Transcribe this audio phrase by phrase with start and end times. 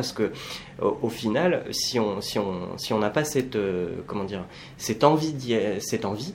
[0.00, 0.32] parce que
[0.80, 3.58] au, final, si on si on si on n'a pas cette
[4.06, 4.46] comment dire
[4.78, 5.34] cette envie
[5.80, 6.32] cette envie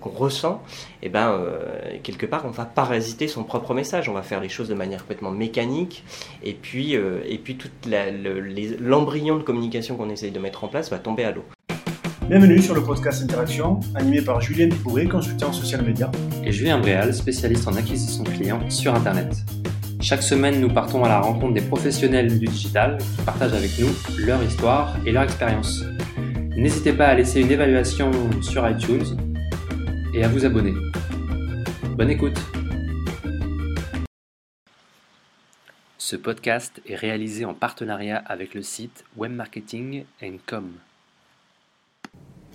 [0.00, 0.62] qu'on ressent,
[1.02, 1.40] et eh ben
[2.04, 4.08] quelque part on va parasiter son propre message.
[4.08, 6.04] On va faire les choses de manière complètement mécanique,
[6.44, 7.88] et puis et puis toute
[8.80, 11.44] l'embryon de communication qu'on essaye de mettre en place va tomber à l'eau.
[12.28, 16.08] Bienvenue sur le podcast Interaction, animé par Julien Pibouré, consultant social média.
[16.44, 19.44] Et Julien Bréal, spécialiste en acquisition client sur Internet.
[20.02, 23.90] Chaque semaine, nous partons à la rencontre des professionnels du digital qui partagent avec nous
[24.24, 25.84] leur histoire et leur expérience.
[26.56, 28.10] N'hésitez pas à laisser une évaluation
[28.40, 29.04] sur iTunes
[30.14, 30.72] et à vous abonner.
[31.98, 32.38] Bonne écoute
[35.98, 40.72] Ce podcast est réalisé en partenariat avec le site webmarketing.com.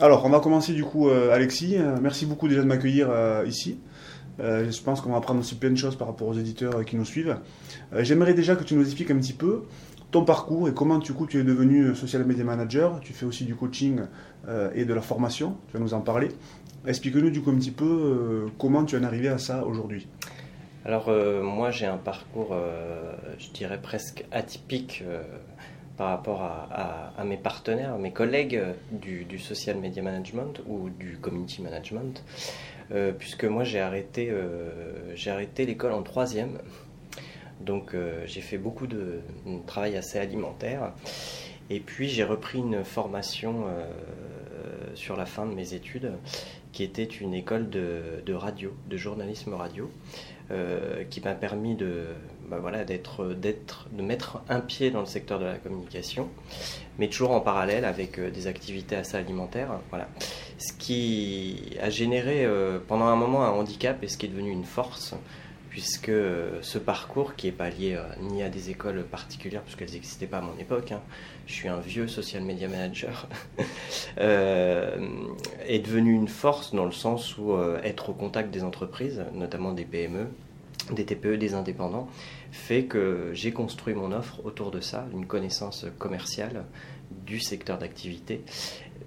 [0.01, 1.77] Alors, on va commencer du coup, euh, Alexis.
[1.77, 3.79] Euh, merci beaucoup déjà de m'accueillir euh, ici.
[4.39, 7.05] Je pense qu'on va apprendre aussi plein de choses par rapport aux éditeurs qui nous
[7.05, 7.37] suivent.
[7.99, 9.63] J'aimerais déjà que tu nous expliques un petit peu
[10.11, 12.99] ton parcours et comment du coup tu es devenu social media manager.
[13.01, 14.01] Tu fais aussi du coaching
[14.73, 15.57] et de la formation.
[15.67, 16.29] Tu vas nous en parler.
[16.85, 20.07] Explique-nous du coup un petit peu comment tu en es arrivé à ça aujourd'hui.
[20.83, 21.09] Alors
[21.41, 22.55] moi j'ai un parcours,
[23.39, 25.03] je dirais presque atypique
[25.97, 28.61] par rapport à, mes partenaires, mes collègues
[28.91, 32.23] du, social media management ou du community management,
[32.91, 36.59] euh, puisque moi j'ai arrêté, euh, j'ai arrêté l'école en troisième,
[37.61, 39.21] donc euh, j'ai fait beaucoup de,
[39.65, 40.93] travail assez alimentaire,
[41.69, 43.65] et puis j'ai repris une formation
[44.93, 46.11] sur la fin de mes études,
[46.71, 49.89] qui était une école de radio, de journalisme radio.
[51.09, 52.03] Qui m'a permis de,
[52.51, 56.29] bah voilà, de mettre un pied dans le secteur de la communication,
[56.99, 59.79] mais toujours en parallèle avec des activités assez alimentaires.
[60.57, 64.51] Ce qui a généré euh, pendant un moment un handicap et ce qui est devenu
[64.51, 65.15] une force,
[65.69, 66.11] puisque
[66.61, 70.41] ce parcours, qui n'est pas lié ni à des écoles particulières, puisqu'elles n'existaient pas à
[70.41, 71.01] mon époque, hein,
[71.47, 73.27] je suis un vieux social media manager,
[74.17, 79.83] est devenu une force dans le sens où être au contact des entreprises, notamment des
[79.83, 80.29] PME,
[80.91, 82.07] des TPE, des indépendants,
[82.51, 86.65] fait que j'ai construit mon offre autour de ça, une connaissance commerciale
[87.25, 88.41] du secteur d'activité,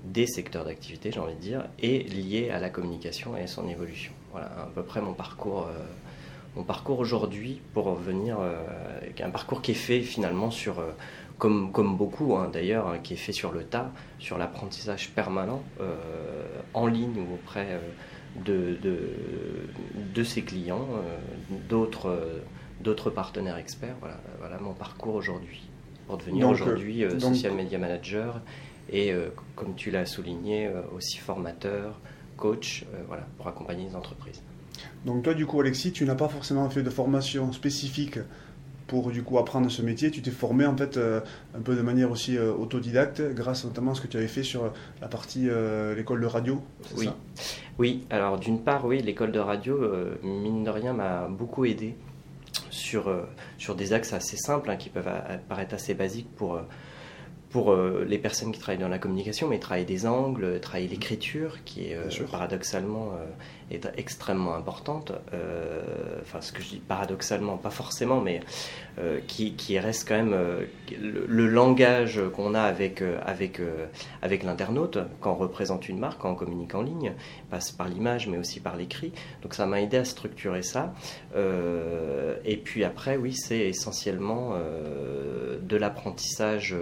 [0.04, 3.69] des secteurs d'activité, j'ai envie de dire, et liée à la communication et à son
[3.69, 4.12] évolution.
[4.32, 5.66] Voilà à peu près mon parcours.
[5.69, 5.84] Euh,
[6.56, 8.64] mon parcours aujourd'hui pour venir, euh,
[9.22, 10.91] un parcours qui est fait finalement sur, euh,
[11.36, 15.62] comme, comme beaucoup hein, d'ailleurs, hein, qui est fait sur le tas, sur l'apprentissage permanent,
[16.75, 17.80] en ligne ou auprès
[18.44, 20.88] de, de, ses clients,
[21.69, 22.19] d'autres,
[22.80, 23.94] d'autres partenaires experts.
[24.00, 25.69] Voilà, voilà mon parcours aujourd'hui,
[26.09, 28.41] pour devenir aujourd'hui social media manager
[28.91, 29.12] et,
[29.54, 32.00] comme tu l'as souligné, aussi formateur,
[32.37, 34.43] coach, voilà, pour accompagner les entreprises.
[35.04, 38.19] Donc toi, du coup, Alexis, tu n'as pas forcément fait de formation spécifique
[38.88, 41.21] pour du coup apprendre ce métier, tu t'es formé en fait euh,
[41.54, 44.43] un peu de manière aussi euh, autodidacte, grâce notamment à ce que tu avais fait
[44.43, 46.60] sur la partie euh, l'école de radio.
[46.97, 47.04] Oui.
[47.04, 47.16] Ça?
[47.78, 48.06] Oui.
[48.10, 49.78] Alors d'une part, oui, l'école de radio,
[50.22, 51.94] mine de rien, m'a beaucoup aidé
[52.71, 53.15] sur
[53.59, 55.10] sur des axes assez simples hein, qui peuvent
[55.48, 56.59] paraître assez basiques pour
[57.50, 61.86] pour les personnes qui travaillent dans la communication, mais travailler des angles, travailler l'écriture, qui
[61.86, 61.98] est
[62.31, 63.12] paradoxalement
[63.70, 65.12] est extrêmement importante.
[65.32, 65.82] Euh,
[66.22, 68.41] enfin, ce que je dis paradoxalement, pas forcément, mais
[68.98, 70.64] euh, qui, qui, reste quand même euh,
[71.00, 73.60] le, langage qu'on a avec, avec,
[74.22, 77.12] avec l'internaute quand on représente une marque, quand on communique en ligne,
[77.50, 79.12] passe par l'image, mais aussi par l'écrit.
[79.42, 80.94] Donc ça m'a aidé à structurer ça.
[81.34, 84.54] et puis après, oui, c'est essentiellement
[85.62, 86.76] de l'apprentissage.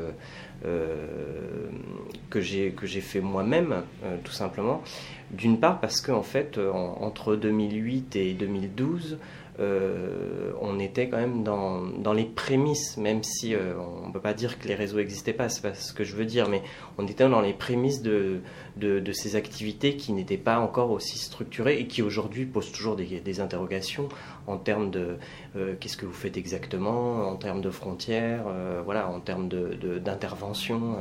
[2.30, 3.82] Que j'ai fait moi-même,
[4.24, 4.82] tout simplement,
[5.30, 9.18] d'une part parce qu'en fait, entre 2008 et 2012,
[9.58, 14.20] euh, on était quand même dans, dans les prémices, même si euh, on ne peut
[14.20, 16.62] pas dire que les réseaux n'existaient pas, c'est pas ce que je veux dire, mais
[16.98, 18.40] on était dans les prémices de,
[18.76, 23.20] de, ces activités qui n'étaient pas encore aussi structurées et qui aujourd'hui posent toujours des,
[23.20, 24.08] des, interrogations
[24.46, 25.16] en termes de
[25.56, 28.44] euh, qu'est-ce que vous faites exactement, en termes de frontières,
[28.84, 30.78] voilà, en termes d'intervention.
[30.78, 30.96] De,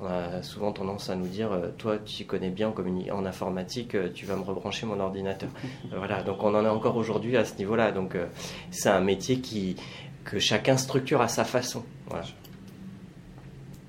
[0.00, 3.94] on a souvent tendance à nous dire euh, Toi, tu connais bien en, en informatique,
[3.94, 5.50] euh, tu vas me rebrancher mon ordinateur.
[5.96, 7.92] voilà, donc on en est encore aujourd'hui à ce niveau-là.
[7.92, 8.26] Donc euh,
[8.70, 9.76] c'est un métier qui,
[10.24, 11.84] que chacun structure à sa façon.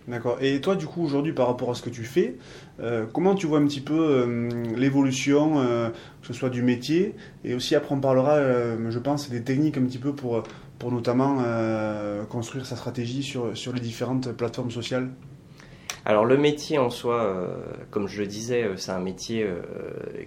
[0.07, 0.37] D'accord.
[0.39, 2.37] Et toi, du coup, aujourd'hui, par rapport à ce que tu fais,
[3.11, 4.27] comment tu vois un petit peu
[4.75, 8.39] l'évolution, que ce soit du métier, et aussi après on parlera,
[8.89, 10.43] je pense, des techniques un petit peu pour,
[10.91, 11.37] notamment
[12.29, 15.09] construire sa stratégie sur les différentes plateformes sociales?
[16.07, 17.47] Alors le métier en soi, euh,
[17.89, 19.63] comme je le disais, euh, c'est un métier euh,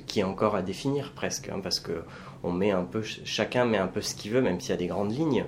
[0.09, 2.03] qui est encore à définir presque, hein, parce que
[2.43, 4.77] on met un peu, chacun met un peu ce qu'il veut, même s'il y a
[4.77, 5.45] des grandes lignes.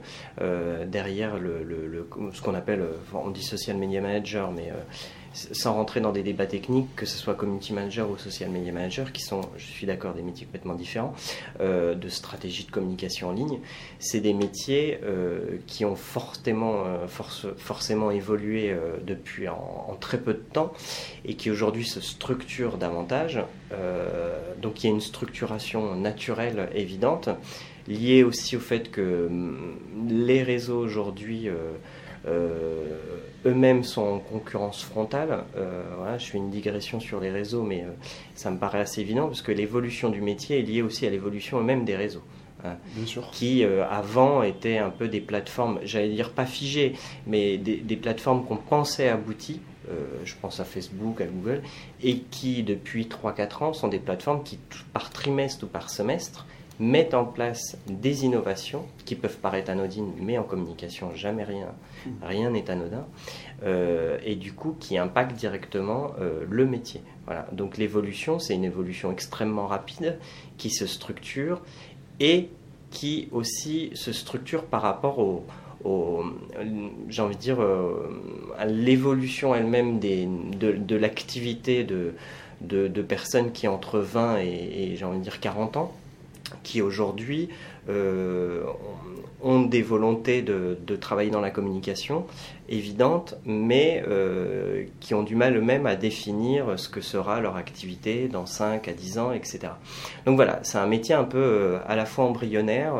[0.88, 2.82] Derrière le, ce qu'on appelle,
[3.14, 4.72] on dit social media manager, mais
[5.32, 9.12] sans rentrer dans des débats techniques, que ce soit community manager ou social media manager,
[9.12, 11.14] qui sont, je suis d'accord, des métiers complètement différents,
[11.60, 13.60] euh, de stratégie de communication en ligne,
[13.98, 17.06] c'est des métiers euh, qui ont fortement, euh,
[17.56, 18.74] forcément évolué
[19.06, 20.72] depuis en, très peu de temps
[21.24, 23.40] et qui aujourd'hui se structurent davantage.
[24.60, 27.28] donc il y a une structuration naturelle évidente,
[27.86, 29.76] liée aussi au fait que hum,
[30.08, 31.48] les réseaux aujourd'hui
[33.46, 35.44] eux-mêmes sont en concurrence frontale.
[35.56, 37.90] Euh, voilà, je fais une digression sur les réseaux, mais euh,
[38.34, 41.62] ça me paraît assez évident parce que l'évolution du métier est liée aussi à l'évolution
[41.62, 42.22] même des réseaux.
[42.62, 42.76] Hein,
[43.32, 46.92] qui avant étaient un peu des plateformes, j'allais dire pas figées,
[47.26, 49.62] mais des, plateformes qu'on pensait abouties,
[50.26, 51.62] je pense à Facebook, à Google,
[52.02, 54.58] et qui depuis 3-4 ans sont des plateformes qui,
[54.92, 56.44] par trimestre ou par semestre,
[56.80, 61.68] mettent en place des innovations qui peuvent paraître anodines, mais en communication, jamais rien
[62.22, 63.06] rien n'est anodin,
[63.62, 67.02] euh, et du coup qui impactent directement euh, le métier.
[67.26, 67.46] Voilà.
[67.52, 70.18] Donc l'évolution, c'est une évolution extrêmement rapide
[70.56, 71.60] qui se structure
[72.18, 72.48] et
[72.90, 75.44] qui aussi se structure par rapport au,
[77.08, 78.10] j'ai envie de dire, euh,
[78.58, 82.14] à l'évolution elle-même de, l'activité de,
[82.60, 85.92] de, personnes qui entre 20 et, et j'ai envie de dire 40 ans
[86.62, 87.49] qui aujourd'hui
[87.88, 88.62] euh,
[89.43, 92.26] ont des volontés de, travailler dans la communication
[92.69, 98.29] évidentes, mais euh, qui ont du mal eux-mêmes à définir ce que sera leur activité
[98.29, 99.61] dans 5 à 10 ans, etc.
[100.26, 102.93] Donc voilà, c'est un métier un peu euh, à la fois embryonnaire,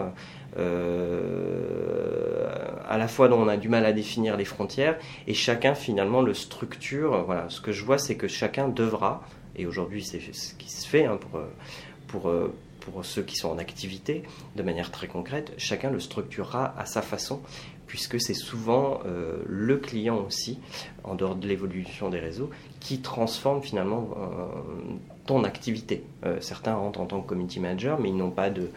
[2.89, 6.23] à la fois dont on a du mal à définir les frontières, et chacun finalement
[6.23, 7.23] le structure.
[7.27, 9.23] Voilà, ce que je vois, c'est que chacun devra,
[9.57, 11.41] et aujourd'hui c'est ce qui se fait hein, pour,
[12.09, 12.33] pour
[12.91, 14.23] pour ceux qui sont en activité,
[14.57, 17.41] de manière très concrète, chacun le structurera à sa façon,
[17.87, 20.59] puisque c'est souvent euh, le client aussi,
[21.03, 24.47] en dehors de l'évolution des réseaux, qui transforme finalement euh,
[25.27, 26.05] ton activité.
[26.25, 28.71] Euh, certains rentrent en tant que community manager, mais ils n'ont pas de,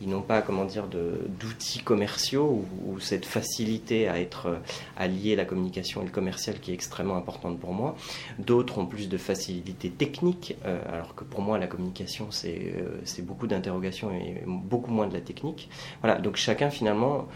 [0.00, 4.58] ils n'ont pas comment dire d'outils commerciaux ou, cette facilité à être
[4.96, 7.96] à lier la communication et le commercial qui est extrêmement importante pour moi.
[8.38, 12.74] D'autres ont plus de facilité technique, euh, alors que pour moi la communication c'est
[13.04, 15.68] c'est beaucoup d'interrogations et beaucoup moins de la technique.
[16.02, 17.28] Voilà, donc chacun finalement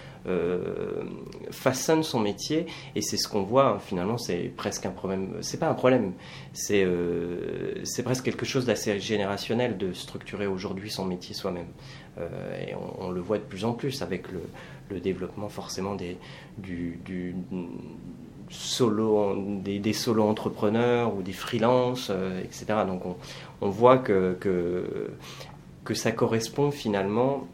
[1.50, 5.36] façonne son métier et c'est ce qu'on voit finalement c'est presque un problème.
[5.40, 6.12] C'est pas un problème,
[6.52, 6.86] c'est
[7.84, 11.66] c'est presque quelque chose d'assez générationnel de structurer aujourd'hui son métier soi-même.
[12.18, 14.40] Euh, et on, le voit de plus en plus avec le,
[15.00, 16.18] développement forcément des,
[16.58, 17.34] du,
[18.50, 22.66] solo, des, des solo entrepreneurs ou des freelances, euh, etc.
[22.86, 23.02] Donc
[23.62, 27.46] on, voit que, que, ça correspond finalement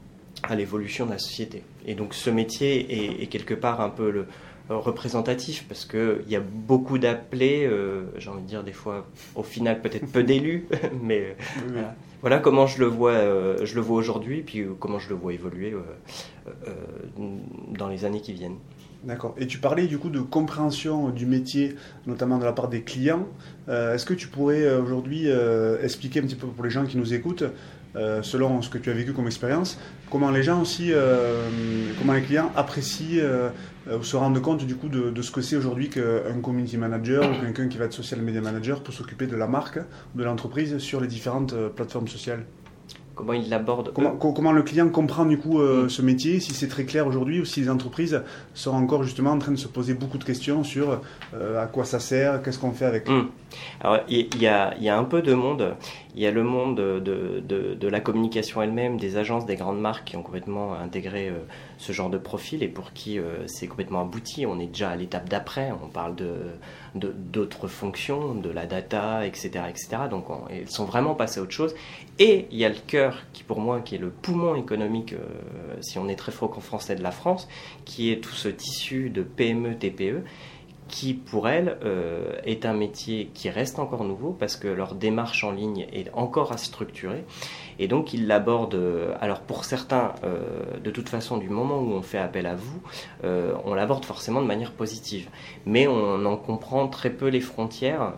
[0.42, 1.62] à l'évolution de la société.
[1.86, 4.26] Et donc ce métier est quelque part un peu le,
[4.70, 9.42] représentatif parce qu'il y a beaucoup d'appelés, euh, j'ai envie de dire des fois au
[9.42, 10.66] final peut-être peu d'élus,
[11.02, 11.36] mais
[12.20, 12.38] voilà.
[12.38, 15.72] comment je le vois, euh, je le vois aujourd'hui, puis comment je le vois évoluer
[15.72, 16.50] euh,
[17.70, 18.58] dans les années qui viennent.
[19.04, 19.36] D'accord.
[19.38, 21.76] Et tu parlais du coup de compréhension du métier,
[22.08, 23.28] notamment de la part des clients.
[23.68, 25.28] Est-ce que tu pourrais aujourd'hui
[25.80, 27.44] expliquer un petit peu pour les gens qui nous écoutent
[27.96, 29.78] euh, selon ce que tu as vécu comme expérience,
[30.10, 31.48] comment les gens aussi, euh,
[31.98, 33.50] comment les clients apprécient euh,
[33.98, 37.40] ou se rendent compte du coup de, ce que c'est aujourd'hui qu'un community manager ou
[37.40, 39.78] quelqu'un qui va être social media manager pour s'occuper de la marque
[40.14, 42.44] de l'entreprise sur les différentes plateformes sociales?
[43.18, 43.92] Comment il l'aborde.
[43.92, 45.90] Comment, comment, le client comprend du coup euh, mm.
[45.90, 48.22] ce métier, si c'est très clair aujourd'hui ou si les entreprises
[48.54, 51.00] sont encore justement en train de se poser beaucoup de questions sur
[51.34, 53.08] euh, à quoi ça sert, qu'est-ce qu'on fait avec.
[53.08, 53.28] Mm.
[53.80, 55.74] Alors il y, a, y, a, un peu de monde.
[56.14, 59.80] Il y a le monde de, de, de, la communication elle-même, des agences, des grandes
[59.80, 61.38] marques qui ont complètement intégré euh,
[61.78, 64.44] ce genre de profil et pour qui c'est complètement abouti.
[64.46, 65.72] On est déjà à l'étape d'après.
[65.82, 66.36] On parle de
[66.94, 69.64] d'autres fonctions, de la data, etc.
[69.68, 69.88] etc.
[70.10, 71.74] Donc ils sont vraiment passés à autre chose.
[72.18, 75.76] Et il y a le cœur qui pour moi qui est le poumon économique, euh,
[75.80, 77.48] si on est très franco français de la France,
[77.84, 80.24] qui est tout ce tissu de PME, TPE
[80.88, 85.44] qui pour elles euh, est un métier qui reste encore nouveau parce que leur démarche
[85.44, 87.24] en ligne est encore à structurer
[87.78, 90.12] et donc ils l'abordent euh, alors pour certains
[90.82, 92.80] de toute façon du moment où on fait appel à vous
[93.22, 95.28] on l'aborde forcément de manière positive.
[95.66, 98.14] Mais on en comprend très peu les frontières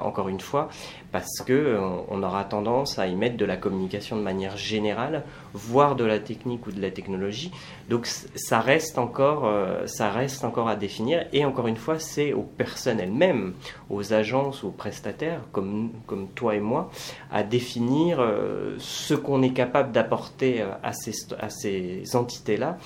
[0.00, 0.68] encore une fois
[1.12, 5.24] parce que euh, on aura tendance à y mettre de la communication de manière générale,
[5.52, 7.50] voire de la technique ou de la technologie.
[7.88, 11.26] Donc ça reste encore, euh, ça reste encore à définir.
[11.32, 13.54] Et encore une fois, c'est aux personnes elles-mêmes,
[13.88, 16.90] aux agences, aux prestataires, comme, comme toi et moi,
[17.32, 22.78] à définir euh, ce qu'on est capable d'apporter à ces, à ces entités-là,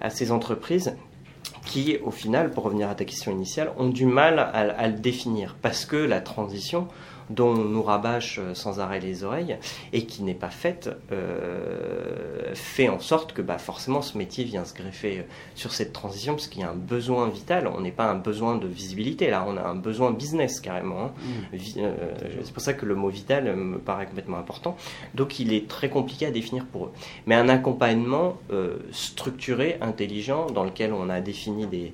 [0.00, 0.94] à ces entreprises,
[1.64, 5.56] qui, au final, pour revenir à ta question initiale, ont du mal à le définir.
[5.60, 6.88] Parce que la transition,
[7.30, 9.56] dont on nous rabâche euh, sans arrêt les oreilles
[9.92, 14.64] et qui n'est pas faite, euh, fait en sorte que bah, forcément ce métier vient
[14.64, 15.22] se greffer euh,
[15.54, 17.68] sur cette transition parce qu'il y a un besoin vital.
[17.68, 21.04] On n'est pas un besoin de visibilité, là, on a un besoin business carrément.
[21.04, 21.12] Hein.
[21.54, 21.82] Mmh.
[22.42, 24.76] c'est pour ça que le mot vital me paraît complètement important.
[25.14, 26.92] Donc il est très compliqué à définir pour eux.
[27.26, 28.38] Mais un accompagnement
[28.90, 31.92] structuré, intelligent, dans lequel on a défini des,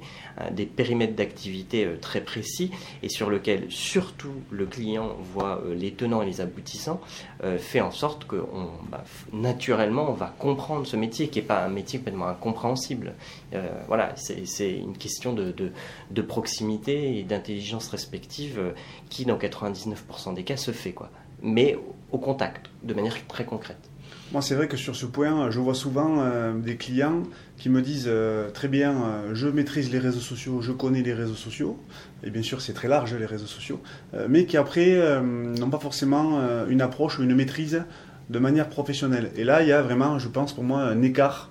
[0.53, 2.71] des périmètres d'activité très précis
[3.03, 7.01] et sur lequel surtout le client voit euh, les tenants et les aboutissants,
[7.45, 8.43] euh, fait en sorte que
[8.91, 13.15] bah, naturellement, on va comprendre ce métier qui n'est pas un métier complètement incompréhensible.
[13.55, 15.55] Euh, voilà, c'est une question de,
[16.11, 18.75] de, proximité et d'intelligence respective
[19.11, 21.11] qui, dans 99% des cas, se fait, quoi.
[21.43, 21.79] mais
[22.13, 23.91] au contact, de manière très concrète.
[24.33, 26.23] Moi, c'est vrai que sur ce point, je vois souvent
[26.55, 27.23] des clients
[27.57, 28.11] qui me disent
[28.55, 31.79] très bien, je maîtrise les réseaux sociaux, je connais les réseaux sociaux,
[32.23, 33.81] et bien sûr c'est très large les réseaux sociaux,
[34.15, 37.85] euh, mais qui après euh, n'ont pas forcément euh, une approche ou une maîtrise
[38.31, 39.31] de manière professionnelle.
[39.37, 41.51] Et là il y a vraiment, je pense pour moi, un écart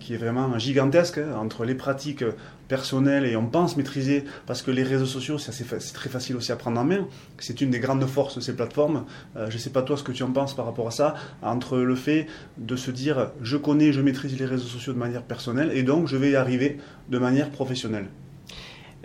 [0.00, 2.24] qui est vraiment gigantesque hein, entre les pratiques
[2.68, 6.56] personnelles et on pense maîtriser, parce que les réseaux sociaux c'est très facile aussi à
[6.56, 7.08] prendre en main,
[7.38, 9.04] c'est une des grandes forces de ces plateformes.
[9.36, 11.78] je ne sais pas toi ce que tu en penses par rapport à ça, entre
[11.78, 12.26] le fait
[12.58, 16.08] de se dire je connais, je maîtrise les réseaux sociaux de manière personnelle et donc
[16.08, 18.06] je vais y arriver de manière professionnelle.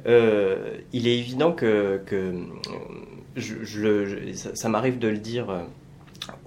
[0.06, 2.02] Euh, il est évident que,
[3.36, 5.64] je, ça, m'arrive de le dire euh,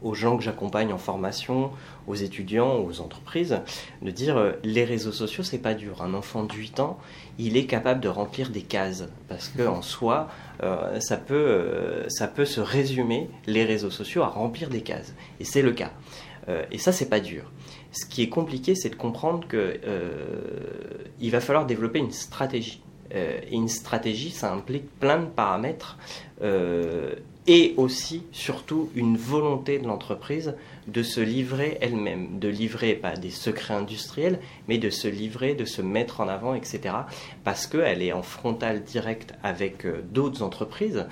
[0.02, 1.70] aux gens que j'accompagne en formation,
[2.06, 3.60] aux étudiants, aux entreprises,
[4.02, 6.02] de dire euh, les réseaux sociaux, c'est pas dur.
[6.02, 6.98] Un enfant de 8 ans,
[7.38, 10.28] il est capable de remplir des cases parce que en soi,
[11.00, 15.14] ça peut, ça peut se résumer les réseaux sociaux à remplir des cases.
[15.38, 15.90] Et c'est le cas.
[16.70, 17.52] et ça, c'est pas dur.
[17.92, 19.78] Ce qui est compliqué, c'est de comprendre que
[21.20, 22.80] il va falloir développer une stratégie.
[23.14, 25.98] Euh, et une stratégie, ça implique plein de paramètres
[26.42, 27.14] euh,
[27.46, 30.54] et aussi, surtout, une volonté de l'entreprise
[30.88, 35.64] de se livrer elle-même, de livrer pas des secrets industriels, mais de se livrer, de
[35.64, 36.94] se mettre en avant, etc.
[37.44, 41.06] Parce qu'elle est en frontal direct avec euh, d'autres entreprises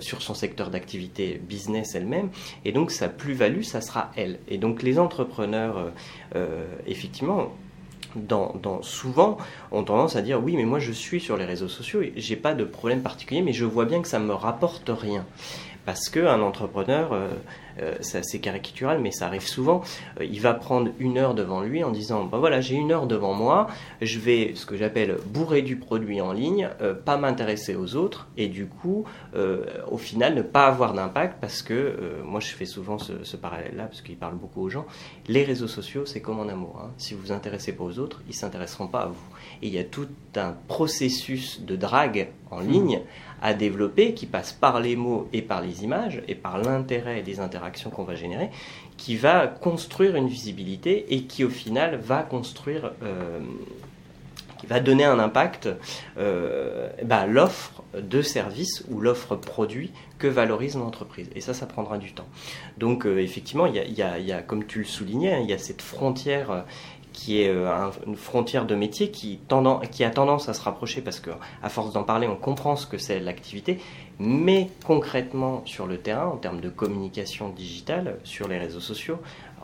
[0.00, 2.30] sur son secteur d'activité business elle-même,
[2.64, 4.38] et donc sa plus-value, ça sera elle.
[4.48, 5.92] Et donc les entrepreneurs,
[6.86, 7.52] effectivement,
[8.16, 9.38] dans, souvent
[9.70, 12.36] ont tendance à dire oui mais moi je suis sur les réseaux sociaux et j'ai
[12.36, 15.24] pas de problème particulier mais je vois bien que ça me rapporte rien.
[15.84, 17.28] Parce qu'un entrepreneur euh,
[17.71, 19.82] euh, c'est assez caricatural, mais ça arrive souvent,
[20.20, 23.06] euh, il va prendre une heure devant lui en disant, ben voilà, j'ai une heure
[23.06, 23.68] devant moi,
[24.00, 28.28] je vais, ce que j'appelle, bourrer du produit en ligne, euh, pas m'intéresser aux autres,
[28.36, 29.04] et du coup,
[29.90, 34.02] au final, ne pas avoir d'impact, parce que, moi je fais souvent ce, parallèle-là, parce
[34.02, 34.86] qu'il parle beaucoup aux gens,
[35.28, 36.80] les réseaux sociaux, c'est comme en amour.
[36.82, 36.90] Hein.
[36.98, 39.36] Si vous vous intéressez pas aux autres, ils s'intéresseront pas à vous.
[39.62, 43.00] Et il y a tout un processus de drague en mmh.
[43.42, 47.40] À développer qui passe par les mots et par les images et par l'intérêt des
[47.40, 48.50] interactions qu'on va générer,
[48.96, 53.40] qui va construire une visibilité et qui au final va construire, euh,
[54.58, 55.68] qui va donner un impact
[56.18, 61.28] euh, bah, l'offre de service ou l'offre produit que valorise l'entreprise.
[61.34, 62.28] Et ça, ça prendra du temps.
[62.78, 65.58] Donc euh, effectivement, il y, y, a, comme tu le soulignais, hein, il y a
[65.58, 66.64] cette frontière
[67.12, 71.30] qui est euh, une frontière de métier qui, a tendance à se rapprocher parce que
[71.62, 73.78] à force d'en parler, on comprend ce que c'est l'activité,
[74.18, 79.18] mais concrètement sur le terrain, en termes de communication digitale, sur les réseaux sociaux,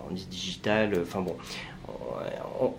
[0.08, 1.36] on dit digital, euh, enfin bon,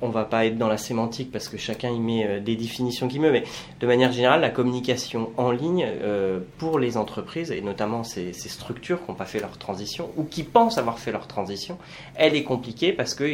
[0.01, 3.08] on, va pas être dans la sémantique parce que chacun y met euh, des définitions
[3.08, 3.44] qu'il veut, mais
[3.80, 9.04] de manière générale, la communication en ligne euh, pour les entreprises et notamment ces, structures
[9.04, 11.78] qui n'ont pas fait leur transition ou qui pensent avoir fait leur transition,
[12.16, 13.30] elle est compliquée parce que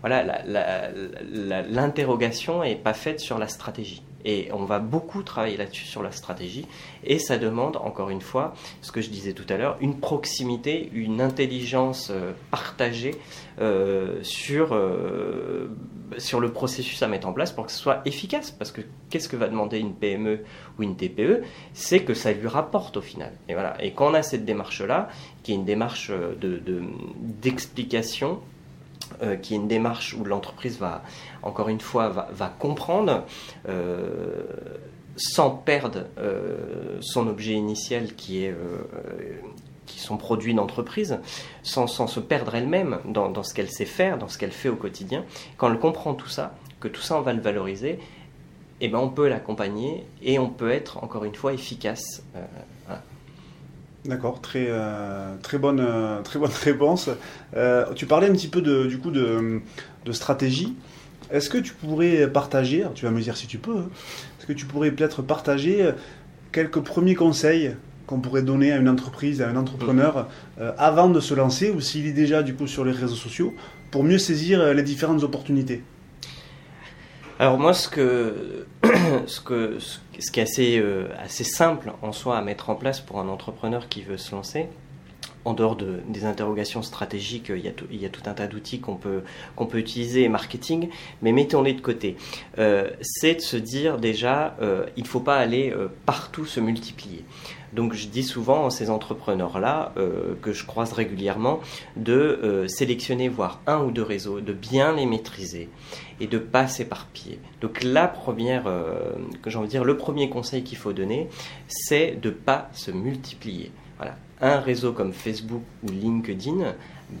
[0.00, 0.42] voilà,
[1.70, 4.02] l'interrogation n'est pas faite sur la stratégie.
[4.24, 6.66] Et on va beaucoup travailler là-dessus sur la stratégie.
[7.04, 10.90] Et ça demande, encore une fois, ce que je disais tout à l'heure, une proximité,
[10.92, 13.14] une intelligence euh, partagée
[13.60, 15.68] euh, sur, euh,
[16.18, 18.50] sur le processus à mettre en place pour que ce soit efficace.
[18.50, 20.40] Parce que qu'est-ce que va demander une PME
[20.78, 21.42] ou une TPE
[21.74, 23.32] C'est que ça lui rapporte au final.
[23.48, 23.76] Et, voilà.
[23.82, 25.08] et quand on a cette démarche-là,
[25.42, 26.10] qui est une démarche
[27.42, 28.38] d'explication, de,
[29.22, 31.02] euh, qui est une démarche où l'entreprise va,
[31.42, 33.24] encore une fois, va, comprendre
[33.68, 34.44] euh,
[35.16, 38.54] sans perdre euh, son objet initial qui est
[39.86, 41.20] qui son produit d'entreprise,
[41.62, 44.70] sans, sans, se perdre elle-même dans, dans, ce qu'elle sait faire, dans ce qu'elle fait
[44.70, 45.26] au quotidien.
[45.58, 47.98] Quand elle comprend tout ça, que tout ça on va le valoriser,
[48.80, 52.22] eh ben on peut l'accompagner et on peut être encore une fois efficace.
[54.04, 54.68] D'accord, très,
[55.42, 55.82] très, bonne,
[56.24, 57.08] très bonne réponse.
[57.94, 59.62] tu parlais un petit peu de, du coup de,
[60.12, 60.74] stratégie.
[61.30, 63.88] Est-ce que tu pourrais partager, tu vas me dire si tu peux, hein,
[64.38, 65.90] est-ce que tu pourrais peut-être partager
[66.52, 67.74] quelques premiers conseils
[68.06, 70.28] qu'on pourrait donner à une entreprise, à un entrepreneur
[70.60, 73.54] euh, avant de se lancer ou s'il est déjà du coup sur les réseaux sociaux
[73.90, 75.82] pour mieux saisir euh, les différentes opportunités?
[77.44, 78.64] Alors moi, ce que,
[79.26, 79.76] ce que,
[80.18, 83.28] ce qui est assez, euh, assez simple en soi à mettre en place pour un
[83.28, 84.66] entrepreneur qui veut se lancer,
[85.44, 87.68] en dehors de, des interrogations stratégiques, il y
[88.06, 89.24] a tout, un tas d'outils qu'on peut,
[89.56, 90.88] qu'on peut utiliser marketing,
[91.20, 92.16] mais mettons-les de côté.
[92.56, 95.70] Euh, c'est de se dire déjà, euh, il ne faut pas aller
[96.06, 97.26] partout se multiplier.
[97.74, 99.92] Donc je dis souvent à ces entrepreneurs-là,
[100.42, 101.60] que je croise régulièrement,
[101.96, 105.68] de sélectionner, voire un ou deux réseaux, de bien les maîtriser
[106.20, 107.40] et de pas s'éparpiller.
[107.60, 108.64] Donc la première,
[109.42, 111.28] que j'ai envie de dire, le premier conseil qu'il faut donner,
[111.66, 113.72] c'est de pas se multiplier.
[113.96, 116.74] Voilà un réseau comme Facebook ou LinkedIn,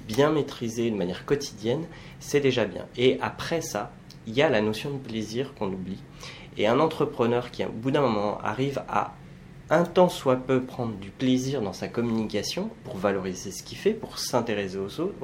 [0.08, 1.84] bien maîtrisé de manière quotidienne,
[2.20, 2.86] c'est déjà bien.
[2.96, 3.92] Et après ça,
[4.26, 6.02] il y a la notion de plaisir qu'on oublie.
[6.58, 9.14] Et un entrepreneur qui, au bout d'un moment, arrive à
[9.70, 13.92] un temps soit peu prendre du plaisir dans sa communication pour valoriser ce qu'il fait,
[13.92, 15.16] pour s'intéresser aux autres,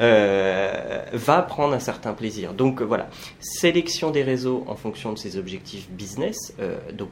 [0.00, 2.54] euh, va prendre un certain plaisir.
[2.54, 7.10] Donc voilà, sélection des réseaux en fonction de ses objectifs business, euh, donc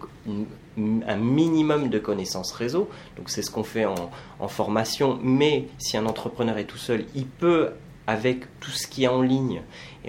[0.77, 2.89] un minimum de connaissances réseau.
[3.17, 7.27] Donc c'est ce qu'on fait en formation, mais si un entrepreneur est tout seul, il
[7.27, 7.71] peut
[8.09, 9.61] avec tout ce qui est en ligne,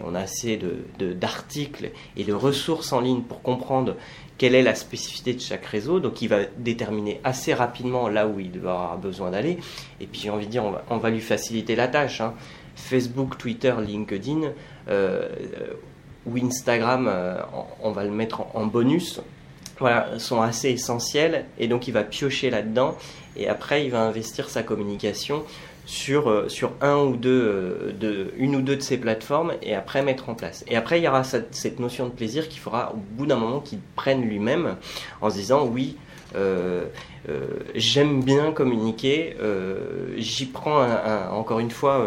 [0.06, 0.60] on a assez
[1.00, 3.96] d'articles de, et de ressources en ligne pour comprendre
[4.38, 6.00] quelle est la spécificité de chaque réseau.
[6.00, 9.58] Donc il va déterminer assez rapidement là où il va avoir besoin d'aller.
[10.00, 12.22] Et puis j'ai envie de dire, on va, lui faciliter la tâche.
[12.22, 12.34] Hein.
[12.75, 14.51] Facebook, Twitter, LinkedIn
[14.88, 15.27] euh,
[16.25, 17.41] ou Instagram, euh,
[17.82, 19.22] on, va le mettre en, en bonus.
[19.79, 22.98] Voilà, sont assez essentiels et donc il va piocher là-dedans
[23.38, 25.44] et après il va investir sa communication
[25.89, 29.74] sur, euh, sur un ou deux, euh, de, une ou deux de ces plateformes et
[29.74, 30.63] après mettre en place.
[30.67, 33.60] Et après, il y aura cette, notion de plaisir qu'il fera au bout d'un moment
[33.60, 34.75] qu'il prenne lui-même
[35.19, 35.98] en se disant oui,
[36.35, 36.85] euh,
[37.74, 39.35] j'aime bien communiquer,
[40.18, 40.85] j'y prends
[41.31, 42.05] encore une fois,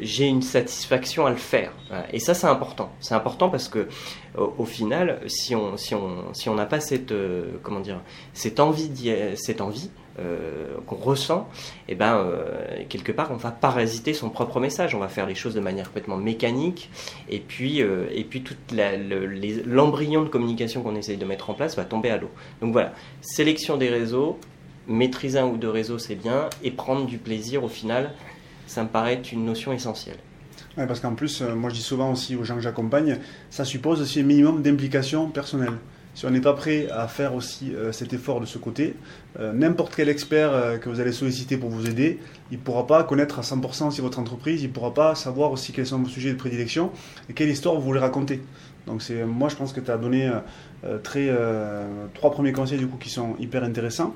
[0.00, 1.72] j'ai une satisfaction à le faire.
[2.12, 2.90] Et ça, c'est important.
[3.00, 3.88] C'est important parce que
[4.36, 7.14] au, final, si on si on si on n'a pas cette
[7.62, 8.00] comment dire
[8.32, 8.90] cette envie
[9.36, 11.48] cette envie euh, qu'on ressent,
[11.88, 14.94] et eh ben, euh, quelque part, on va parasiter son propre message.
[14.94, 16.90] On va faire les choses de manière complètement mécanique,
[17.28, 18.56] et puis, euh, et puis tout
[19.66, 22.30] l'embryon de communication qu'on essaye de mettre en place va tomber à l'eau.
[22.60, 24.38] Donc voilà, sélection des réseaux,
[24.86, 28.12] maîtriser un ou deux réseaux, c'est bien, et prendre du plaisir, au final,
[28.66, 30.18] ça me paraît une notion essentielle.
[30.76, 33.18] Parce qu'en plus, moi je dis souvent aussi aux gens que j'accompagne,
[33.50, 35.74] ça suppose aussi un minimum d'implication personnelle
[36.18, 38.96] si on n'est pas prêt à faire aussi euh, cet effort de ce côté,
[39.38, 42.18] euh, n'importe quel expert euh, que vous allez solliciter pour vous aider,
[42.50, 45.52] il ne pourra pas connaître à 100% si votre entreprise, il ne pourra pas savoir
[45.52, 46.90] aussi quels sont vos sujets de prédilection
[47.30, 48.42] et quelle histoire vous voulez raconter.
[48.88, 50.28] Donc c'est, moi je pense que tu as donné
[51.04, 51.30] très,
[52.14, 54.14] trois premiers conseils du coup qui sont hyper intéressants.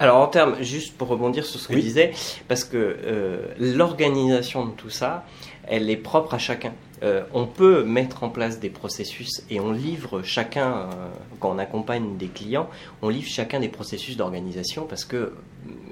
[0.00, 2.12] Alors en termes, juste pour rebondir sur ce que je disais,
[2.48, 2.96] parce que
[3.60, 5.26] l'organisation de tout ça,
[5.64, 6.72] elle est propre à chacun.
[7.02, 11.08] Euh, on peut mettre en place des processus et on livre chacun, euh,
[11.38, 12.68] quand on accompagne des clients,
[13.02, 15.32] on livre chacun des processus d'organisation parce que, euh,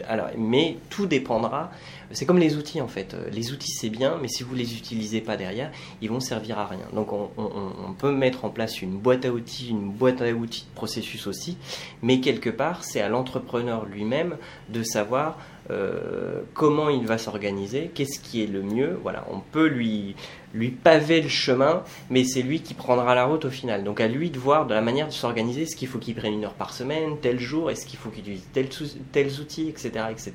[0.08, 1.70] alors, mais tout dépendra.
[2.12, 3.16] C'est comme les outils en fait.
[3.32, 6.66] Les outils c'est bien, mais si vous les utilisez pas derrière, ils vont servir à
[6.66, 6.86] rien.
[6.92, 10.66] Donc on, on peut mettre en place une boîte à outils, une boîte à outils
[10.70, 11.58] de processus aussi,
[12.02, 14.36] mais quelque part c'est à l'entrepreneur lui-même
[14.68, 15.36] de savoir
[15.70, 18.98] euh, comment il va s'organiser, qu'est-ce qui est le mieux.
[19.02, 20.14] Voilà, on peut lui,
[20.54, 23.82] lui paver le chemin, mais c'est lui qui prendra la route au final.
[23.84, 26.34] Donc à lui de voir de la manière de s'organiser, ce qu'il faut qu'il prenne
[26.34, 28.68] une heure par semaine, tel jour, est-ce qu'il faut qu'il utilise tel,
[29.12, 30.32] tels outils, etc., etc.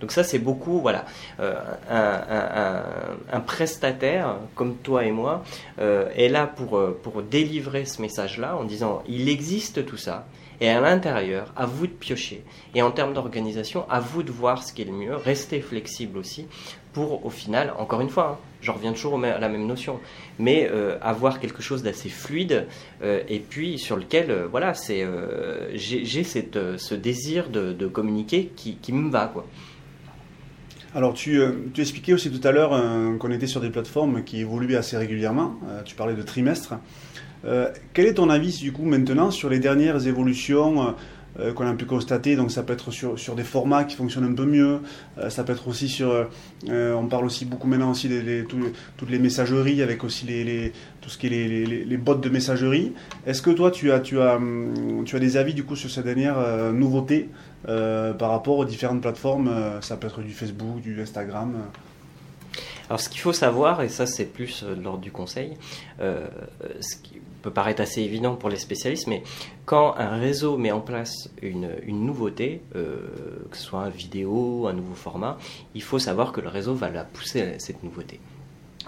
[0.00, 1.04] Donc ça c'est beaucoup, voilà,
[1.40, 1.54] euh,
[1.90, 5.42] un, prestataire comme toi et moi
[5.80, 10.26] euh, est là pour, pour délivrer ce message-là en disant il existe tout ça.
[10.60, 12.44] Et à l'intérieur, à vous de piocher.
[12.74, 15.16] Et en termes d'organisation, à vous de voir ce qui est le mieux.
[15.16, 16.46] Restez flexible aussi
[16.92, 20.00] pour, au final, encore une fois, hein, je reviens toujours à la même notion,
[20.38, 22.66] mais euh, avoir quelque chose d'assez fluide
[23.02, 25.06] euh, et puis sur lequel, euh, voilà, c'est,
[25.74, 29.46] j'ai ce désir de, communiquer qui, qui, me va, quoi.
[30.92, 31.40] Alors, tu,
[31.72, 32.70] tu expliquais aussi tout à l'heure
[33.18, 35.54] qu'on était sur des plateformes qui évoluaient assez régulièrement.
[35.84, 36.74] tu parlais de trimestre.
[37.44, 40.94] Euh, quel est ton avis du coup maintenant sur les dernières évolutions
[41.54, 42.36] qu'on a pu constater?
[42.36, 44.80] Donc ça peut être sur, des formats qui fonctionnent un peu mieux.
[45.28, 46.28] ça peut être aussi sur.
[46.68, 51.16] on parle aussi beaucoup maintenant aussi des, toutes les messageries avec aussi les, tout ce
[51.16, 52.92] qui est les, bots de messagerie.
[53.26, 55.90] Est-ce que toi tu as, tu, as, hum, tu as des avis du coup sur
[55.90, 56.36] cette dernière
[56.72, 57.30] nouveauté
[57.64, 59.50] par rapport aux différentes plateformes
[59.80, 61.54] Ça peut être du Facebook, du Instagram.
[62.90, 65.56] Alors ce qu'il faut savoir, et ça c'est plus euh, lors du conseil,
[66.00, 66.26] euh,
[67.42, 69.22] peut paraître assez évident pour les spécialistes, mais
[69.64, 72.98] quand un réseau met en place une, nouveauté, euh,
[73.50, 75.38] que ce soit une vidéo, un nouveau format,
[75.74, 78.20] il faut savoir que le réseau va la pousser cette nouveauté.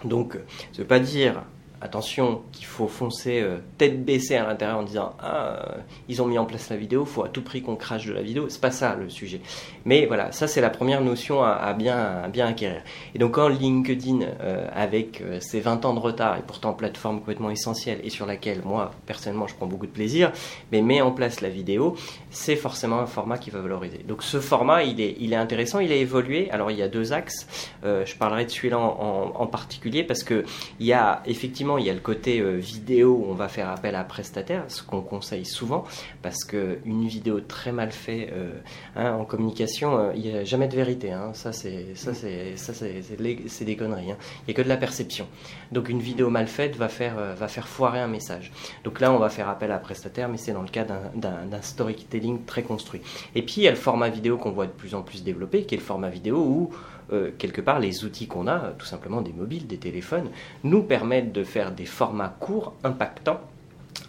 [0.04, 0.38] Donc, ça
[0.72, 1.44] ne veut pas dire
[1.82, 6.26] attention qu'il faut foncer euh, tête baissée à l'intérieur en disant ah euh, ils ont
[6.26, 8.48] mis en place la vidéo, faut à tout prix qu'on crache de la vidéo.
[8.48, 9.40] C'est pas ça le sujet.
[9.84, 12.82] Mais voilà, ça c'est la première notion à, bien bien acquérir.
[13.14, 17.50] Et donc quand LinkedIn euh, avec ses 20 ans de retard et pourtant plateforme complètement
[17.50, 20.32] essentielle et sur laquelle moi personnellement je prends beaucoup de plaisir,
[20.70, 21.96] mais met en place la vidéo,
[22.30, 24.04] c'est forcément un format qui va valoriser.
[24.06, 26.50] Donc ce format il est il intéressant, il a évolué.
[26.50, 27.46] Alors il y a deux axes.
[27.82, 30.44] je parlerai de celui-là en, en particulier parce que
[30.78, 33.68] il y a effectivement il y a le côté euh, vidéo où on va faire
[33.68, 35.84] appel à prestataire, ce qu'on conseille souvent,
[36.22, 38.52] parce qu'une vidéo très mal faite euh,
[38.96, 41.12] hein, en communication, euh, il n'y a jamais de vérité.
[41.12, 41.32] Hein.
[41.34, 44.12] Ça, c'est ça, c'est ça, c'est des conneries.
[44.12, 44.16] Hein.
[44.40, 45.26] Il n'y a que de la perception.
[45.70, 48.52] Donc une vidéo mal faite va faire va faire foirer un message.
[48.84, 52.44] Donc là, on va faire appel à prestataire, mais c'est dans le cas d'un storytelling
[52.44, 53.00] très construit.
[53.34, 55.64] Et puis il y a le format vidéo qu'on voit de plus en plus développé,
[55.64, 56.70] qui est le format vidéo où
[57.12, 60.30] euh, quelque part, les outils qu'on a, tout simplement des mobiles, des téléphones,
[60.64, 63.40] nous permettent de faire des formats courts, impactants.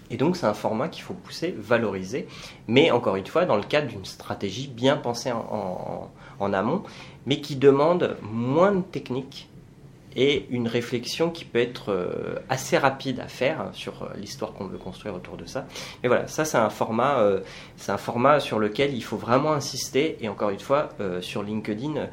[0.09, 2.27] Et donc, c'est un format qu'il faut pousser, valoriser,
[2.67, 6.09] mais encore une fois, dans le cadre d'une stratégie bien pensée en,
[6.53, 6.83] amont,
[7.25, 9.47] mais qui demande moins de technique
[10.15, 14.67] et une réflexion qui peut être euh, assez rapide à faire sur euh, l'histoire qu'on
[14.67, 15.65] veut construire autour de ça.
[16.03, 17.25] Mais voilà, ça c'est un format,
[17.77, 20.17] c'est un format sur lequel il faut vraiment insister.
[20.19, 20.89] Et encore une fois,
[21.21, 22.09] sur LinkedIn,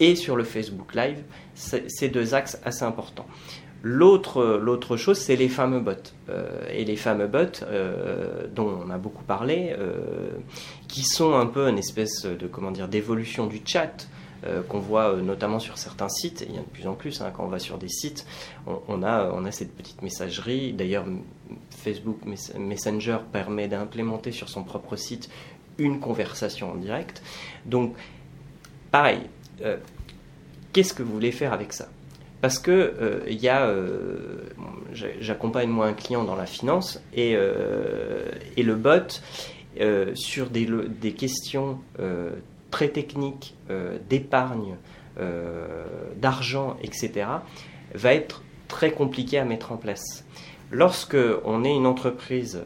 [0.00, 1.22] et sur le Facebook Live,
[1.54, 3.26] ces deux axes assez importants.
[3.82, 5.92] L'autre, chose, c'est les fameux bots.
[6.28, 10.30] Euh, et les fameux bots, euh, dont on a beaucoup parlé, euh,
[10.86, 14.08] qui sont un peu une espèce de, comment dire, d'évolution du chat,
[14.68, 17.30] qu'on voit notamment sur certains sites, il y en a de plus en plus, hein,
[17.32, 18.26] quand on va sur des sites,
[18.66, 20.72] on, a, on a cette petite messagerie.
[20.72, 21.04] D'ailleurs,
[21.70, 22.18] Facebook
[22.58, 25.30] Messenger permet d'implémenter sur son propre site
[25.78, 27.22] une conversation en direct.
[27.66, 27.94] Donc,
[28.90, 29.20] pareil,
[29.60, 29.76] euh,
[30.72, 31.88] qu'est-ce que vous voulez faire avec ça?
[32.40, 32.94] Parce que
[33.28, 34.48] il euh, y a, euh,
[34.92, 37.32] j'accompagne moi un client dans la finance et,
[38.56, 39.20] et le bot
[40.14, 40.68] sur des,
[41.00, 41.78] des questions
[42.70, 43.54] très techniques
[44.08, 44.76] d'épargne,
[46.16, 47.26] d'argent, etc.,
[47.94, 50.24] va être très compliqué à mettre en place.
[50.70, 52.64] Lorsque on est une entreprise,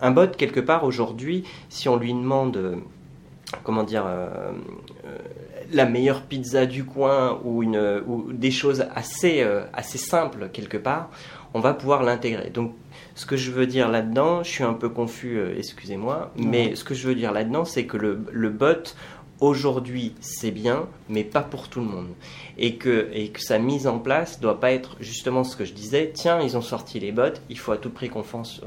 [0.00, 2.82] un bot quelque part aujourd'hui, si on lui demande
[3.64, 4.04] comment dire,
[5.72, 10.76] la meilleure pizza du coin ou, une, ou des choses assez, euh, assez simples quelque
[10.76, 11.10] part,
[11.54, 12.50] on va pouvoir l'intégrer.
[12.50, 12.74] Donc
[13.14, 16.84] ce que je veux dire là-dedans, je suis un peu confus, euh, excusez-moi, mais ce
[16.84, 18.94] que je veux dire là-dedans, c'est que le, le bot
[19.40, 22.08] aujourd'hui c'est bien, mais pas pour tout le monde.
[22.64, 26.40] Et que, sa mise en place doit pas être justement ce que je disais, tiens,
[26.40, 28.62] ils ont sorti les bots, il faut à tout prix qu'on fonce,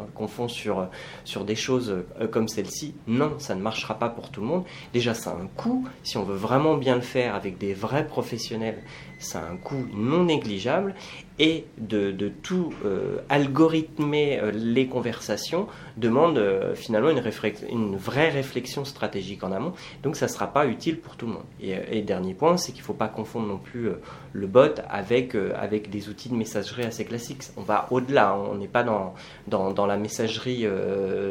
[0.47, 0.89] sur,
[1.23, 2.93] sur des choses euh, comme celle-ci.
[3.07, 4.65] Non, ça ne marchera pas pour tout le monde.
[4.93, 5.87] Déjà, ça a un coût.
[6.03, 8.83] Si on veut vraiment bien le faire avec des vrais professionnels,
[9.19, 10.95] ça a un coût non négligeable
[11.39, 17.21] et de, tout euh, algorithmer euh, les conversations demande euh, finalement une,
[17.69, 19.73] une, vraie réflexion stratégique en amont.
[20.03, 21.43] Donc ça ne sera pas utile pour tout le monde.
[21.61, 23.89] Et, dernier point, c'est qu'il ne faut pas confondre non plus
[24.35, 27.43] le bot avec, avec des outils de messagerie assez classiques.
[27.57, 28.43] On va au-delà, hein.
[28.51, 30.67] on n'est pas dans, la messagerie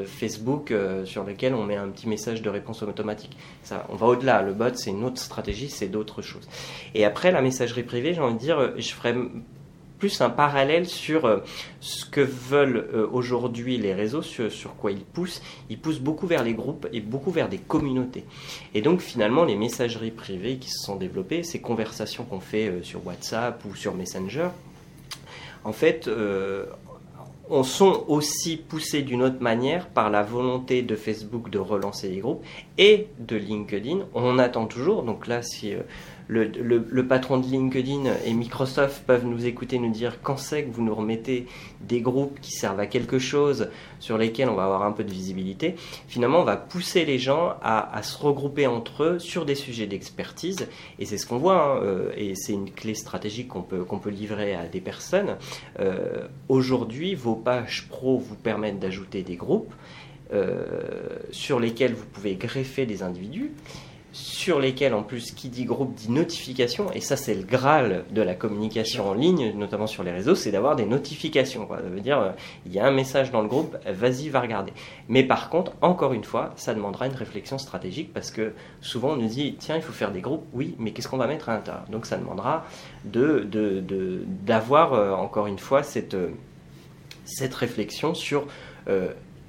[0.07, 0.73] Facebook
[1.05, 3.37] sur laquelle on met un petit message de réponse automatique.
[3.63, 4.43] Ça, on va au-delà.
[4.43, 6.49] Le bot, c'est une autre stratégie, c'est d'autres choses.
[6.95, 9.15] Et après, la messagerie privée, j'ai envie de dire, je ferais
[9.99, 11.39] plus un parallèle sur euh,
[11.81, 15.43] ce que veulent euh, aujourd'hui les réseaux, sur, quoi ils poussent.
[15.71, 18.25] Ils poussent beaucoup vers les groupes et beaucoup vers des communautés.
[18.75, 22.83] Et donc finalement, les messageries privées qui se sont développées, ces conversations qu'on fait euh,
[22.83, 24.49] sur WhatsApp ou sur Messenger,
[25.65, 26.11] en fait,
[27.49, 32.19] on sont aussi poussés d'une autre manière par la volonté de Facebook de relancer les
[32.19, 32.45] groupes
[32.77, 34.01] et de LinkedIn.
[34.13, 35.73] On attend toujours, donc là, si
[36.29, 40.83] le, patron de LinkedIn et Microsoft peuvent nous écouter, nous dire quand c'est que vous
[40.83, 41.47] nous remettez
[41.83, 43.69] des groupes qui servent à quelque chose,
[44.01, 45.75] sur lesquels on va avoir un peu de visibilité.
[46.09, 50.69] Finalement, on va pousser les gens à, se regrouper entre eux sur des sujets d'expertise.
[50.99, 54.11] Et c'est ce qu'on voit, hein, euh, et c'est une clé stratégique qu'on peut, peut
[54.11, 55.37] livrer à des personnes.
[55.81, 59.73] Euh, aujourd'hui, vos pages pro vous permettent d'ajouter des groupes
[61.31, 63.53] sur lesquels vous pouvez greffer des individus
[64.15, 68.23] sur lesquels, en plus, qui dit groupe dit notification, et ça c'est le graal de
[68.23, 71.67] la communication en ligne, notamment sur les réseaux, c'est d'avoir des notifications.
[71.69, 72.31] Ça veut dire, euh,
[72.65, 74.73] il y a un message dans le groupe, vas-y, va regarder.
[75.09, 79.17] Mais par contre, encore une fois, ça demandera une réflexion stratégique, parce que souvent on
[79.17, 81.55] nous dit, tiens, il faut faire des groupes, oui, mais qu'est-ce qu'on va mettre à
[81.55, 81.85] l'intérieur?
[81.91, 82.65] Donc ça demandera
[83.05, 86.31] d'avoir, de, de, euh, encore une fois, cette, euh,
[87.25, 88.47] cette réflexion sur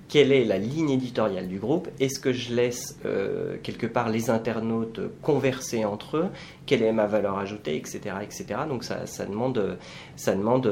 [0.08, 4.30] quelle est la ligne éditoriale du groupe Est-ce que je laisse euh, quelque part les
[4.30, 6.28] internautes converser entre eux
[6.65, 8.62] Quelle est ma valeur ajoutée, etc., etc.
[8.70, 9.78] Donc ça, demande,
[10.15, 10.72] ça demande,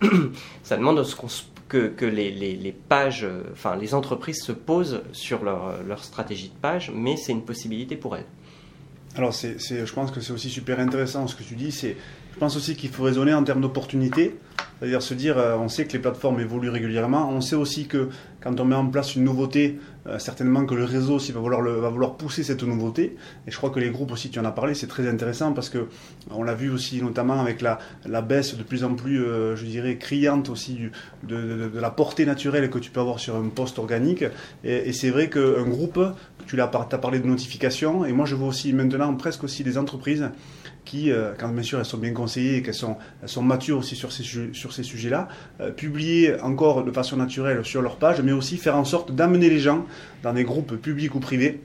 [0.62, 1.04] ça demande
[1.68, 7.32] que, les, pages, enfin les entreprises se posent sur leur, stratégie de page, mais c'est
[7.32, 8.26] une possibilité pour elles.
[9.16, 11.72] Alors, c'est, je pense que c'est aussi super intéressant ce que tu dis.
[11.72, 14.36] Je pense aussi qu'il faut raisonner en termes d'opportunités.
[14.80, 18.08] C'est-à-dire se dire, euh, on sait que les plateformes évoluent régulièrement, on sait aussi que
[18.40, 22.16] quand on met en place une nouveauté, euh, certainement que le réseau aussi va vouloir,
[22.16, 23.16] pousser cette nouveauté.
[23.46, 25.68] Et je crois que les groupes aussi, tu en as parlé, c'est très intéressant parce
[25.68, 25.88] que
[26.30, 27.78] on l'a vu aussi notamment avec la,
[28.22, 30.78] baisse de plus en plus, euh, je dirais, criante aussi
[31.24, 34.24] de, la portée naturelle que tu peux avoir sur un poste organique.
[34.64, 36.00] Et, c'est vrai qu'un groupe,
[36.46, 40.30] tu as parlé de notification, et moi je vois aussi maintenant presque aussi des entreprises
[40.84, 42.96] qui, euh, quand bien sûr elles sont bien conseillées et qu'elles sont,
[43.42, 45.28] matures aussi sur ces, sur ces sujets-là,
[45.60, 49.50] euh, publier encore de façon naturelle sur leur page, mais aussi faire en sorte d'amener
[49.50, 49.86] les gens
[50.22, 51.60] dans des groupes publics ou privés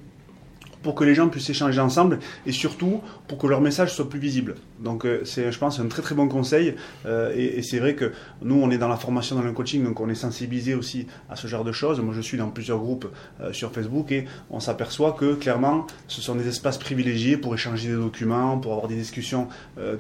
[0.86, 4.20] pour que les gens puissent échanger ensemble et surtout pour que leur message soit plus
[4.20, 4.54] visible.
[4.80, 6.76] Donc euh, c'est, je pense, un très très bon conseil.
[7.08, 8.12] Euh, et, c'est vrai que
[8.44, 11.36] nous, on est dans la formation, dans le coaching, donc on est sensibilisé aussi à
[11.36, 12.00] ce genre de choses.
[12.02, 13.08] Moi, je suis dans plusieurs groupes
[13.42, 17.88] euh, sur Facebook et on s'aperçoit que clairement, ce sont des espaces privilégiés pour échanger
[17.88, 19.48] des documents, pour avoir des discussions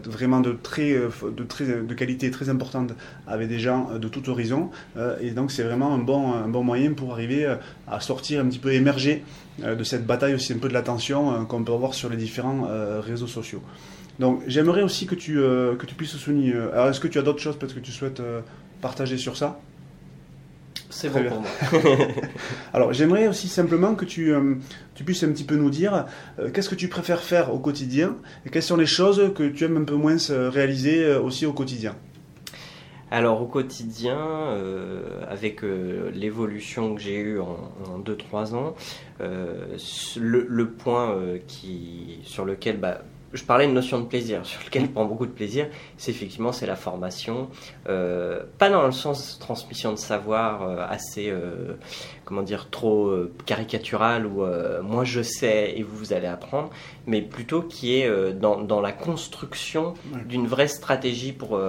[0.05, 2.93] vraiment de très, de très de qualité très importante
[3.25, 4.69] avec des gens de tout horizon.
[5.19, 7.55] et donc c'est vraiment un bon, un bon moyen pour arriver
[7.87, 9.23] à sortir un petit peu émerger
[9.59, 12.67] de cette bataille aussi un peu de l'attention qu'on peut avoir sur les différents
[13.01, 13.61] réseaux sociaux.
[14.19, 16.53] Donc j'aimerais aussi que tu, euh, que tu puisses souligner.
[16.53, 18.41] Euh, alors est-ce que tu as d'autres choses peut-être que tu souhaites euh,
[18.81, 19.59] partager sur ça?
[20.89, 21.49] C'est bon pour moi.
[22.73, 24.33] alors j'aimerais aussi simplement que tu,
[24.93, 26.05] tu puisses un petit peu nous dire
[26.53, 28.15] qu'est-ce que tu préfères faire au quotidien
[28.45, 31.95] et quelles sont les choses que tu aimes un peu moins réaliser aussi au quotidien?
[33.11, 34.17] Alors au quotidien,
[35.29, 38.75] avec l'évolution que j'ai eue en 2-3 ans,
[39.19, 41.15] le, le, point
[41.47, 43.01] qui, sur lequel bah,
[43.35, 46.51] je parlais de notion de plaisir, sur lequel je prends beaucoup de plaisir, c'est effectivement
[46.51, 47.49] c'est la formation,
[47.87, 51.73] euh, pas dans le sens de transmission de savoir euh, assez, euh,
[52.23, 53.13] comment dire, trop
[53.45, 54.45] caricatural ou
[54.83, 56.69] moi je sais et vous vous allez apprendre,
[57.05, 59.93] mais plutôt qui est dans, dans, la construction
[60.27, 61.59] d'une vraie stratégie pour,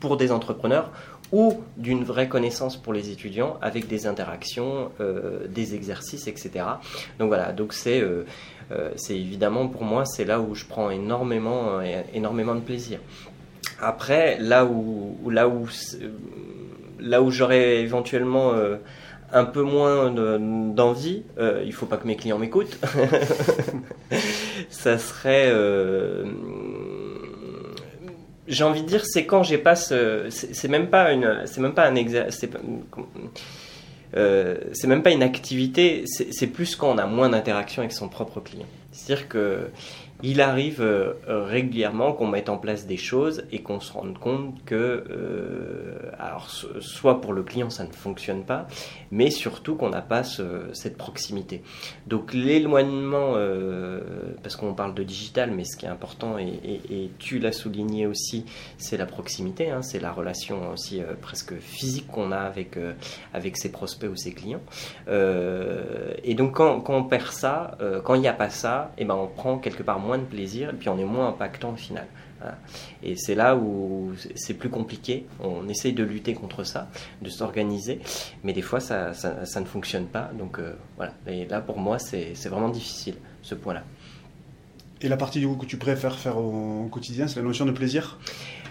[0.00, 0.90] pour des entrepreneurs
[1.32, 4.90] ou d'une vraie connaissance pour les étudiants avec des interactions,
[5.48, 6.64] des exercices, etc.
[7.20, 8.02] Donc voilà, donc c'est
[8.72, 13.00] euh, c'est évidemment pour moi, c'est là où je prends énormément, euh, énormément de plaisir.
[13.80, 15.66] Après, là où, là où,
[17.00, 18.76] là où j'aurais éventuellement euh,
[19.32, 22.78] un peu moins d'envie, il il faut pas que mes clients m'écoutent.
[24.70, 25.52] ça serait,
[28.50, 31.88] j'ai envie de dire, c'est quand j'ai pas, c'est même pas une, c'est même pas
[31.88, 31.94] un
[34.16, 38.08] euh, c'est même pas une activité, c'est plus quand on a moins d'interaction avec son
[38.08, 38.66] propre client.
[38.92, 39.70] C'est-à-dire que
[40.22, 44.54] il arrive euh, régulièrement qu'on mette en place des choses et qu'on se rende compte
[44.64, 46.48] que, euh, alors,
[46.80, 48.66] soit pour le client ça ne fonctionne pas,
[49.10, 51.62] mais surtout qu'on n'a pas cette proximité.
[52.06, 54.00] Donc l'éloignement, euh,
[54.42, 58.44] parce qu'on parle de digital, mais ce qui est important, et, tu l'as souligné aussi,
[58.78, 62.78] c'est la proximité, hein, c'est la relation aussi presque physique qu'on a avec,
[63.34, 64.60] avec ses prospects ou ses clients.
[65.08, 69.26] et donc quand, on perd ça, quand il n'y a pas ça, eh ben on
[69.26, 72.06] prend quelque part moins de plaisir et puis on est moins impactant au final.
[73.02, 75.26] Et c'est là où c'est plus compliqué.
[75.40, 76.88] On essaye de lutter contre ça,
[77.20, 78.00] de s'organiser,
[78.44, 80.30] mais des fois ça, ça, ne fonctionne pas.
[80.38, 81.12] Donc euh, voilà.
[81.26, 83.84] Et là pour moi c'est vraiment difficile ce point-là.
[85.02, 87.72] Et la partie du coup que tu préfères faire au, quotidien, c'est la notion de
[87.72, 88.18] plaisir?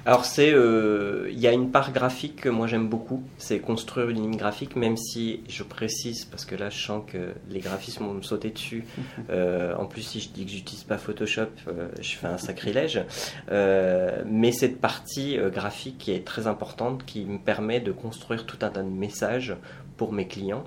[0.06, 4.10] Alors c'est, euh, il y a une part graphique que moi j'aime beaucoup, c'est construire
[4.10, 8.06] une ligne graphique, même si je précise parce que là je sens que les graphismes
[8.06, 8.86] vont me sauter dessus.
[9.30, 13.02] Euh, en plus si je dis que j'utilise pas Photoshop, euh, je fais un sacrilège.
[13.50, 18.70] mais cette partie graphique qui est très importante, qui me permet de construire tout un
[18.70, 19.56] tas de messages
[19.98, 20.64] pour mes clients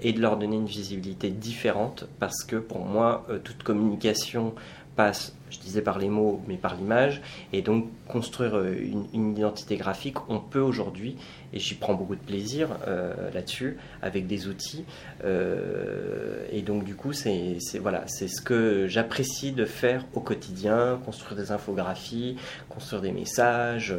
[0.00, 4.54] et de leur donner une visibilité différente, parce que pour moi toute communication
[4.96, 7.20] passe je disais par les mots, mais par l'image.
[7.52, 8.74] Et donc, construire euh,
[9.12, 11.16] une, identité graphique, on peut aujourd'hui,
[11.52, 14.84] et j'y prends beaucoup de plaisir euh, là-dessus, avec des outils.
[15.24, 21.36] Euh, et donc, du coup, c'est voilà, ce que j'apprécie de faire au quotidien, construire
[21.36, 22.36] des infographies,
[22.68, 23.94] construire des messages,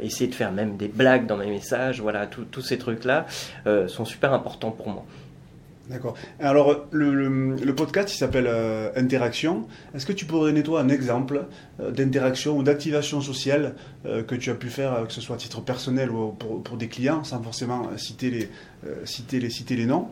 [0.00, 2.00] essayer de faire même des blagues dans mes messages.
[2.00, 3.26] Voilà, tous ces trucs-là
[3.88, 5.04] sont super importants pour moi.
[5.88, 6.14] D'accord.
[6.40, 9.68] Alors, le, podcast, il s'appelle euh, Interaction.
[9.94, 11.46] Est-ce que tu pourrais donner, toi, un exemple
[11.78, 15.38] euh, d'interaction ou d'activation sociale euh, que tu as pu faire, que ce soit à
[15.38, 18.48] titre personnel ou pour, des clients, sans forcément citer les,
[19.04, 20.08] citer les, citer les noms,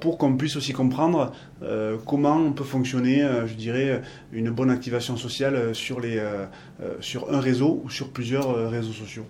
[0.00, 1.32] pour qu'on puisse aussi comprendre
[2.06, 4.02] comment on peut fonctionner, je dirais,
[4.32, 6.22] une bonne activation sociale sur, les,
[7.00, 9.26] sur un réseau ou sur plusieurs réseaux sociaux?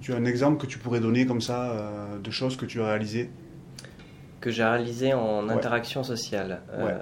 [0.00, 1.76] Tu as un exemple que tu pourrais donner comme ça
[2.22, 3.28] de choses que tu as réalisées?
[4.42, 6.60] Que j'ai réalisé en interaction sociale.
[6.74, 6.98] Euh,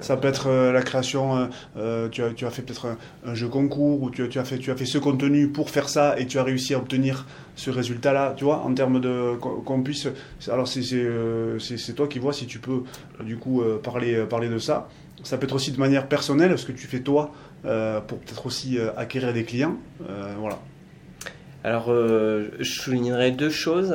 [0.00, 3.48] Ça peut être euh, la création, euh, tu, as, tu, as, fait peut-être un, jeu
[3.48, 6.26] concours, ou tu, tu, as fait, tu as fait ce contenu pour faire ça, et
[6.26, 9.36] tu as réussi à obtenir ce résultat-là, tu vois, en termes de...
[9.36, 10.08] qu'on puisse...
[10.48, 12.82] Alors c'est toi qui vois si tu peux,
[13.20, 14.88] du coup, parler, parler de ça.
[15.22, 17.30] Ça peut être aussi de manière personnelle, ce que tu fais toi,
[17.62, 19.76] pour peut-être aussi acquérir des clients.
[20.38, 20.58] voilà.
[21.64, 23.94] Alors, je soulignerai deux choses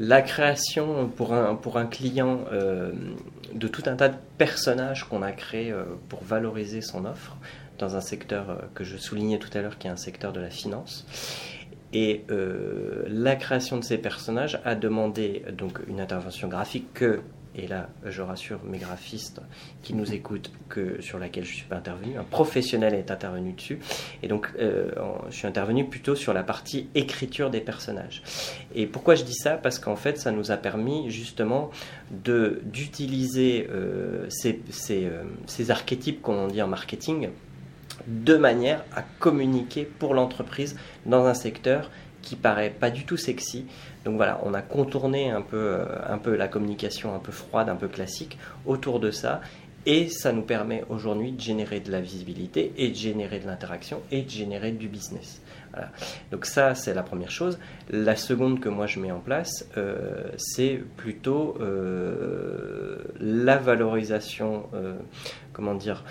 [0.00, 2.92] la création pour un, client euh,
[3.54, 7.36] de tout un tas de personnages qu'on a créés euh, pour valoriser son offre
[7.78, 10.40] dans un secteur euh, que je soulignais tout à l'heure qui est un secteur de
[10.40, 11.06] la finance.
[11.92, 12.24] Et
[13.08, 17.20] la création de ces personnages a demandé donc une intervention graphique que
[17.62, 19.40] et là je rassure mes graphistes
[19.82, 23.78] qui nous écoutent que sur laquelle je suis pas intervenu, un professionnel est intervenu dessus,
[24.22, 24.90] et donc euh,
[25.30, 28.22] je suis intervenu plutôt sur la partie écriture des personnages.
[28.74, 29.52] Et pourquoi je dis ça?
[29.56, 31.70] Parce qu'en fait ça nous a permis justement
[32.10, 37.28] d'utiliser euh, ces, ces, euh, ces archétypes qu'on dit en marketing
[38.06, 41.90] de manière à communiquer pour l'entreprise dans un secteur
[42.22, 43.66] qui paraît pas du tout sexy.
[44.04, 47.68] Donc voilà, on a contourné un peu, euh, un peu la communication un peu froide,
[47.68, 49.40] un peu classique autour de ça.
[49.86, 54.02] Et ça nous permet aujourd'hui de générer de la visibilité et de générer de l'interaction
[54.10, 55.40] et de générer du business.
[56.32, 57.58] Donc ça, c'est la première chose.
[57.88, 64.68] La seconde que moi je mets en place, euh, c'est plutôt euh, la valorisation,
[65.54, 66.04] comment dire,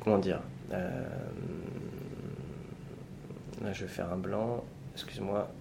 [0.00, 0.40] comment dire,
[3.62, 4.64] Là, je vais faire un blanc.
[4.94, 5.48] Excuse-moi.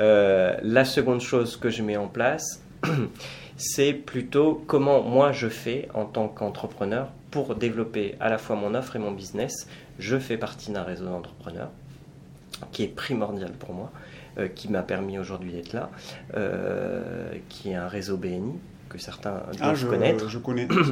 [0.00, 2.60] Euh, la seconde chose que je mets en place,
[3.56, 8.74] c'est plutôt comment moi je fais en tant qu'entrepreneur pour développer à la fois mon
[8.74, 9.68] offre et mon business.
[10.00, 11.70] Je fais partie d'un réseau d'entrepreneurs
[12.72, 13.92] qui est primordial pour moi,
[14.38, 15.90] euh, qui m'a permis aujourd'hui d'être là,
[16.36, 20.28] euh, qui est un réseau BNI que certains ah, doivent je, connaître.
[20.28, 20.88] Je connais, parce,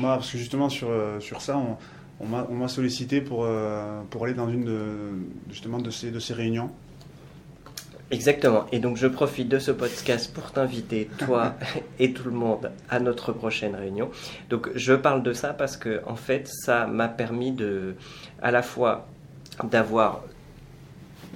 [0.00, 0.88] parce que justement sur,
[1.20, 1.76] sur ça, on,
[2.20, 4.80] on m'a sollicité pour, euh, pour aller dans une de,
[5.50, 6.70] justement de ces, de ces réunions.
[8.10, 8.64] Exactement.
[8.72, 11.54] Et donc je profite de ce podcast pour t'inviter, toi
[11.98, 14.10] et tout le monde, à notre prochaine réunion.
[14.48, 17.96] Donc je parle de ça parce que en fait, ça m'a permis de,
[18.40, 19.06] à la fois
[19.62, 20.22] d'avoir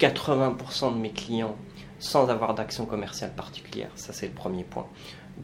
[0.01, 1.57] 80% de mes clients
[1.99, 3.91] sans avoir d'action commerciale particulière.
[3.95, 4.87] Ça c'est le premier point.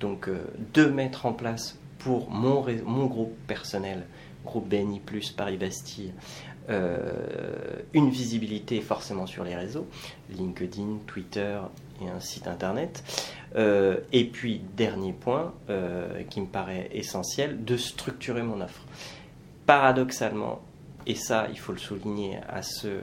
[0.01, 0.39] Donc euh,
[0.73, 4.07] de mettre en place pour mon, mon groupe personnel
[4.49, 5.01] groupe BNI,
[5.37, 6.13] Paris Bastille,
[6.71, 6.99] euh,
[7.95, 9.87] une visibilité forcément sur les réseaux,
[10.31, 11.59] LinkedIn, Twitter
[12.03, 13.03] et un site internet.
[13.57, 18.83] Euh, et puis, dernier point euh, qui me paraît essentiel, de structurer mon offre.
[19.67, 20.61] Paradoxalement,
[21.07, 23.03] et ça, il faut le souligner à ceux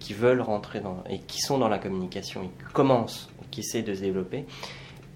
[0.00, 3.82] qui veulent rentrer dans, et qui sont dans la communication et qui commencent, qui essaient
[3.82, 4.44] de se développer,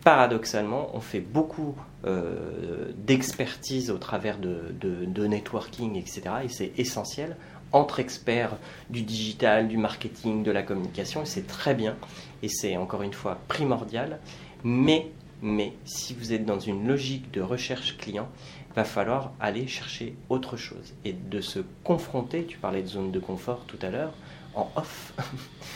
[0.03, 6.23] paradoxalement, on fait beaucoup euh, d'expertise au travers de, networking, etc.
[6.45, 7.37] Et c'est essentiel
[7.73, 8.57] entre experts
[8.91, 11.97] du digital, du marketing, de la communication, c'est très bien,
[12.43, 14.19] et c'est encore une fois primordial.
[14.63, 15.07] Mais,
[15.41, 18.29] mais si vous êtes dans une logique de recherche client,
[18.71, 23.11] il va falloir aller chercher autre chose et de se confronter, tu parlais de zone
[23.11, 24.13] de confort tout à l'heure,
[24.55, 25.13] en off,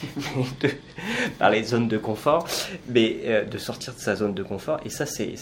[0.60, 0.70] de
[1.38, 2.46] parler de zone de confort,
[2.88, 4.80] mais euh, de sortir de sa zone de confort.
[4.84, 5.34] Et ça, c'est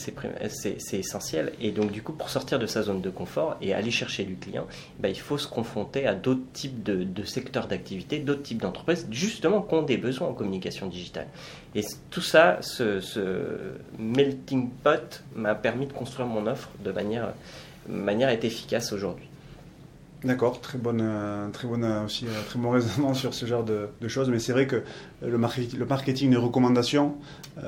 [0.93, 1.53] essentiel.
[1.61, 4.37] Et donc, du coup, pour sortir de sa zone de confort et aller chercher du
[4.37, 4.67] client,
[5.01, 9.63] bah, il faut se confronter à d'autres types de, secteurs d'activité, d'autres types d'entreprises, justement,
[9.63, 11.27] qui ont des besoins en communication digitale.
[11.75, 13.01] Et tout ça, ce,
[13.99, 17.33] melting pot m'a permis de construire mon offre de manière,
[17.89, 19.29] manière efficace aujourd'hui.
[20.25, 23.63] D'accord, très bonne, euh, très bonne euh, aussi, euh, très bon raisonnement sur ce genre
[23.63, 24.31] de, choses.
[24.31, 24.83] Mais c'est vrai que
[25.21, 27.17] le, marketing, le marketing des recommandations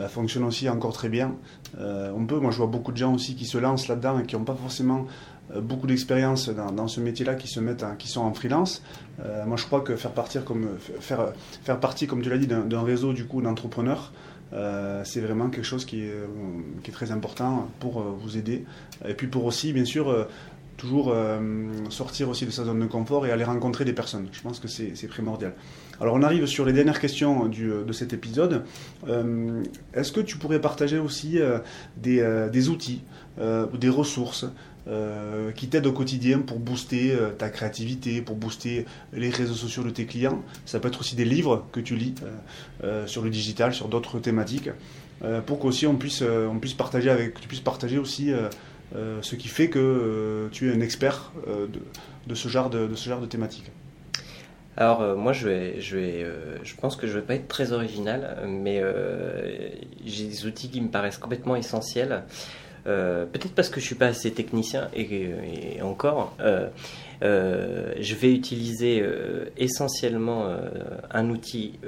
[0.08, 1.34] fonctionne aussi encore très bien.
[1.78, 4.36] on peut, moi je vois beaucoup de gens aussi qui se lancent là-dedans et qui
[4.36, 5.06] n'ont pas forcément
[5.60, 8.82] beaucoup d'expérience dans, ce métier-là, qui se mettent, qui sont en freelance.
[9.46, 10.68] moi je crois que faire partir comme
[11.00, 11.32] faire,
[11.64, 14.12] faire partie, comme tu l'as dit, d'un réseau du coup d'entrepreneurs.
[15.04, 18.64] c'est vraiment quelque chose qui est, très important pour vous aider.
[19.08, 20.26] Et puis pour aussi, bien sûr,
[20.76, 21.38] toujours euh,
[21.90, 24.28] sortir aussi de sa zone de confort et aller rencontrer des personnes.
[24.32, 25.54] Je pense que c'est primordial.
[26.00, 28.64] Alors on arrive sur les dernières questions du, de cet épisode.
[29.08, 29.62] Euh,
[29.94, 31.58] est-ce que tu pourrais partager aussi euh,
[31.96, 32.22] des,
[32.52, 33.02] des, outils
[33.38, 34.46] ou des ressources
[35.54, 40.04] qui t'aident au quotidien pour booster ta créativité, pour booster les réseaux sociaux de tes
[40.06, 40.42] clients?
[40.64, 42.14] Ça peut être aussi des livres que tu lis
[43.06, 44.70] sur le digital, sur d'autres thématiques,
[45.46, 48.32] pour qu'aussi on puisse, on puisse partager avec, tu puisses partager aussi
[48.94, 51.66] euh, ce qui fait que euh, tu es un expert euh,
[52.26, 53.70] de, ce genre de, thématique.
[54.76, 58.82] Alors moi je vais, je pense que je vais pas être très original, mais
[60.04, 62.24] j'ai des outils qui me paraissent complètement essentiels.
[62.84, 66.36] Peut-être parce que je suis pas assez technicien et, encore,
[67.22, 69.02] je vais utiliser
[69.56, 70.54] essentiellement
[71.10, 71.78] un outil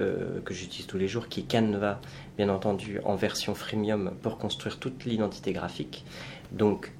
[0.46, 2.00] que j'utilise tous les jours qui est Canva,
[2.38, 6.06] bien entendu en version freemium pour construire toute l'identité graphique
[6.52, 6.92] donc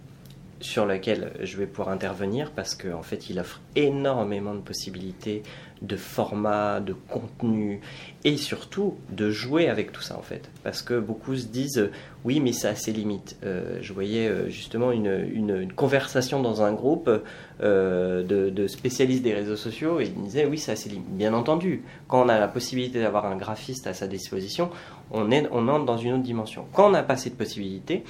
[0.61, 5.43] sur lequel je vais pouvoir intervenir parce qu'en fait il offre énormément de possibilités
[5.83, 7.81] de formats, de contenu
[8.25, 11.91] et surtout de jouer avec tout ça en fait parce que beaucoup se disent
[12.25, 13.37] oui mais ça a ses limites.
[13.45, 17.09] Euh, je voyais euh, justement une, conversation dans un groupe
[17.63, 21.11] euh, de, spécialistes des réseaux sociaux et ils disaient oui ça a ses limites.
[21.11, 24.71] Bien entendu, quand on a la possibilité d'avoir un graphiste à sa disposition,
[25.13, 26.67] on, est, on entre dans une autre dimension.
[26.73, 28.03] Quand on n'a pas cette possibilité,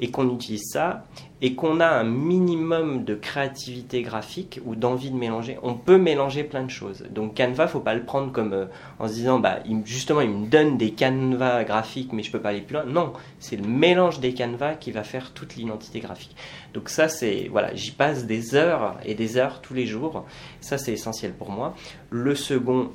[0.00, 1.04] et qu'on utilise ça
[1.42, 6.44] et qu'on a un minimum de créativité graphique ou d'envie de mélanger, on peut mélanger
[6.44, 7.04] plein de choses.
[7.10, 8.66] Donc Canva, faut pas le prendre comme euh,
[8.98, 12.50] en se disant bah justement il me donne des canevas graphiques mais je peux pas
[12.50, 12.84] aller plus loin.
[12.84, 16.34] Non, c'est le mélange des canevas qui va faire toute l'identité graphique.
[16.72, 20.24] Donc ça c'est voilà, j'y passe des heures et des heures tous les jours.
[20.60, 21.74] Ça c'est essentiel pour moi.
[22.10, 22.90] Le second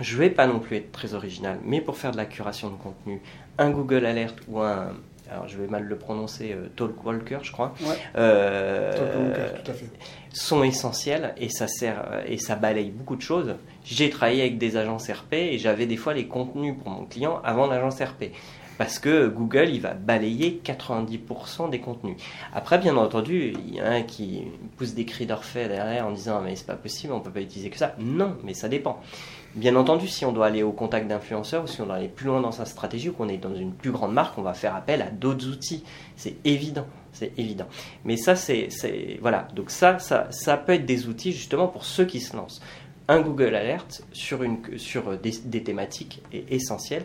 [0.00, 2.76] je vais pas non plus être très original, mais pour faire de la curation de
[2.76, 3.20] contenu,
[3.58, 4.92] un Google Alert ou un,
[5.30, 7.74] alors je vais mal le prononcer, euh, Talkwalker, je crois,
[8.16, 8.92] euh,
[9.64, 9.86] tout à fait.
[10.32, 13.54] sont essentiels et ça sert euh, et ça balaye beaucoup de choses.
[13.84, 17.40] J'ai travaillé avec des agences RP et j'avais des fois les contenus pour mon client
[17.44, 18.32] avant l'agence RP.
[18.76, 22.16] Parce que Google, il va balayer 90% des contenus.
[22.54, 24.44] Après, bien entendu, il y en a un qui
[24.78, 27.68] pousse des cris d'orfait derrière en disant mais c'est pas possible, on peut pas utiliser
[27.68, 27.94] que ça.
[27.98, 29.02] Non, mais ça dépend.
[29.56, 32.26] Bien entendu, si on doit aller au contact d'influenceurs ou si on doit aller plus
[32.26, 34.76] loin dans sa stratégie ou qu'on est dans une plus grande marque, on va faire
[34.76, 35.82] appel à d'autres outils.
[36.14, 37.66] C'est évident, c'est évident.
[38.04, 38.68] Mais ça, c'est
[39.20, 39.48] voilà.
[39.56, 42.60] Donc ça, ça, ça peut être des outils justement pour ceux qui se lancent.
[43.08, 47.02] Un Google Alert sur, une, sur des, thématiques est essentiel.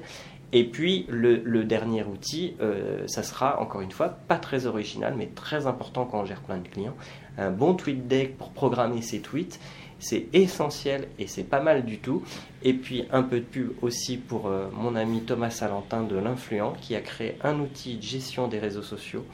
[0.53, 5.25] Et puis le, dernier outil, euh, ça sera encore une fois pas très original, mais
[5.33, 6.95] très important quand on gère plein de clients.
[7.39, 9.59] Un bon tweet deck pour programmer ses tweets
[9.99, 12.23] c'est essentiel et c'est pas mal du tout.
[12.63, 16.73] Et puis un peu de pub aussi pour euh, mon ami Thomas Salentin de l'Influent
[16.81, 19.25] qui a créé un outil de gestion des réseaux sociaux,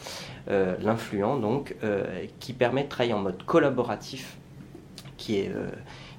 [0.49, 4.37] euh, l'Influent donc, euh, qui permet de travailler en mode collaboratif,
[5.17, 5.51] qui est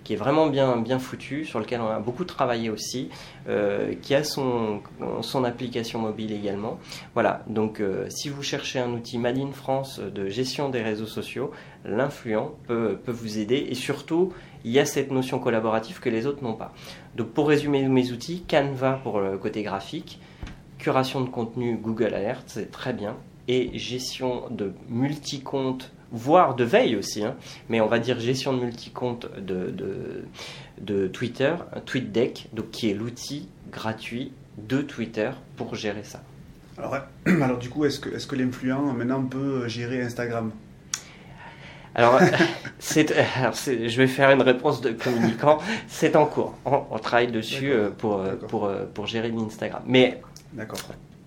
[0.05, 3.09] qui est vraiment bien, foutu, sur lequel on a beaucoup travaillé aussi,
[3.49, 4.81] euh, qui a son,
[5.21, 6.79] son application mobile également.
[7.15, 11.07] Voilà, donc euh, si vous cherchez un outil Made in France de gestion des réseaux
[11.07, 11.51] sociaux,
[11.85, 14.33] l'influent peut, peut vous aider et surtout,
[14.65, 16.73] il y a cette notion collaborative que les autres n'ont pas.
[17.17, 20.21] Donc pour résumer mes outils, Canva pour le côté graphique,
[20.79, 23.17] curation de contenu Google Alert, c'est très bien,
[23.49, 27.37] et gestion de multi-comptes voire de veille aussi, hein.
[27.69, 29.75] mais on va dire gestion de multi-compte de,
[30.81, 31.55] de, Twitter,
[31.87, 36.23] TweetDeck, donc qui est l'outil gratuit de Twitter pour gérer ça.
[36.79, 36.97] Alors,
[37.43, 40.53] alors du coup, est-ce que, est que l'influent maintenant peut gérer Instagram?
[41.95, 42.19] Alors,
[42.81, 45.59] je vais faire une réponse de communicant.
[45.89, 46.57] C'est en cours.
[46.65, 49.83] On, travaille dessus euh, pour, euh, pour, euh, pour gérer l'Instagram.
[49.87, 50.21] Mais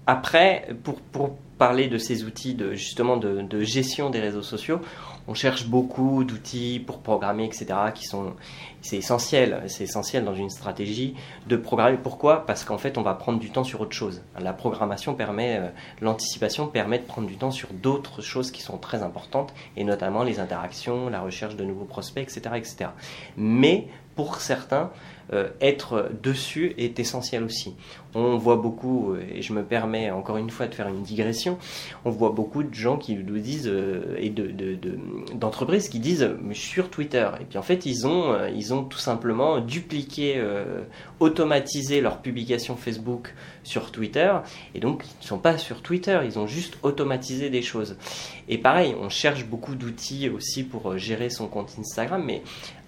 [0.08, 4.82] après, pour, pour parler de ces outils de justement de, gestion des réseaux sociaux,
[5.28, 7.68] on cherche beaucoup d'outils pour programmer, etc.
[7.94, 8.34] qui sont
[8.82, 11.16] c'est essentiel, c'est essentiel dans une stratégie
[11.48, 11.98] de programmer.
[11.98, 12.46] Pourquoi?
[12.46, 14.22] Parce qu'en fait, on va prendre du temps sur autre chose.
[14.40, 15.70] La programmation permet, euh,
[16.02, 20.24] l'anticipation permet de prendre du temps sur d'autres choses qui sont très importantes, et notamment
[20.24, 22.90] les interactions, la recherche de nouveaux prospects, etc., etc.
[23.38, 24.92] Mais pour certains,
[25.34, 27.76] euh, être dessus est essentiel aussi.
[28.14, 31.58] On voit beaucoup, euh, et je me permets encore une fois de faire une digression,
[32.06, 34.32] on voit beaucoup de gens qui nous disent, euh, et
[35.34, 37.28] d'entreprises de, qui disent sur Twitter.
[37.42, 40.44] Et puis en fait, ils ont, ils ont tout simplement dupliqué,
[41.20, 44.32] automatisé leur publication Facebook sur Twitter,
[44.76, 47.98] et donc ils ne sont pas sur Twitter, ils ont juste automatisé des choses.
[48.48, 52.44] Et pareil, on cherche beaucoup d'outils aussi pour gérer son compte Instagram, mais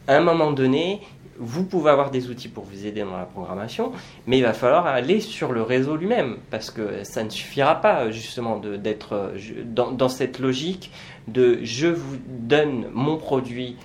[0.08, 1.02] à un moment donné,
[1.40, 3.92] vous pouvez avoir des outils pour vous aider dans la programmation,
[4.26, 8.12] mais il va falloir aller sur le réseau lui-même, parce que ça ne suffira pas
[8.12, 10.92] justement d'être euh, dans, cette logique
[11.28, 13.76] de je vous donne mon produit,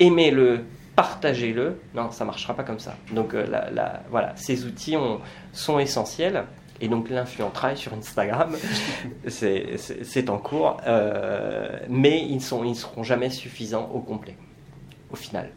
[0.00, 0.60] aimez-le,
[0.96, 1.80] partagez-le.
[1.94, 2.96] Non, ça ne marchera pas comme ça.
[3.12, 3.46] Donc euh,
[4.10, 4.96] voilà, ces outils
[5.52, 6.44] sont essentiels.
[6.80, 8.54] Et donc l'influent travaille sur Instagram,
[9.26, 14.36] c'est en cours, euh, mais ils ne ils seront jamais suffisants au complet,
[15.10, 15.50] au final.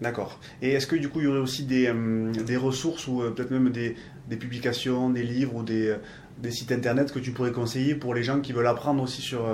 [0.00, 0.38] D'accord.
[0.60, 3.30] Et est-ce que du coup il y aurait aussi des, euh, des ressources ou euh,
[3.30, 3.96] peut-être même des,
[4.28, 5.96] des, publications, des livres ou des, euh,
[6.38, 9.46] des, sites internet que tu pourrais conseiller pour les gens qui veulent apprendre aussi sur,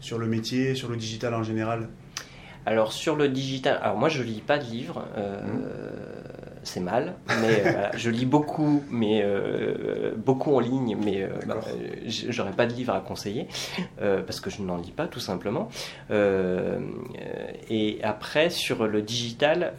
[0.00, 1.88] sur le métier, sur le digital en général?
[2.66, 6.23] Alors sur le digital, alors moi je lis pas de livres, mmh.
[6.64, 11.60] C'est mal, mais euh, je lis beaucoup, mais euh, beaucoup en ligne, mais bah,
[12.06, 13.46] j'aurais pas de livres à conseiller
[13.98, 15.68] parce que je n'en lis pas tout simplement.
[17.70, 19.74] et après sur le digital,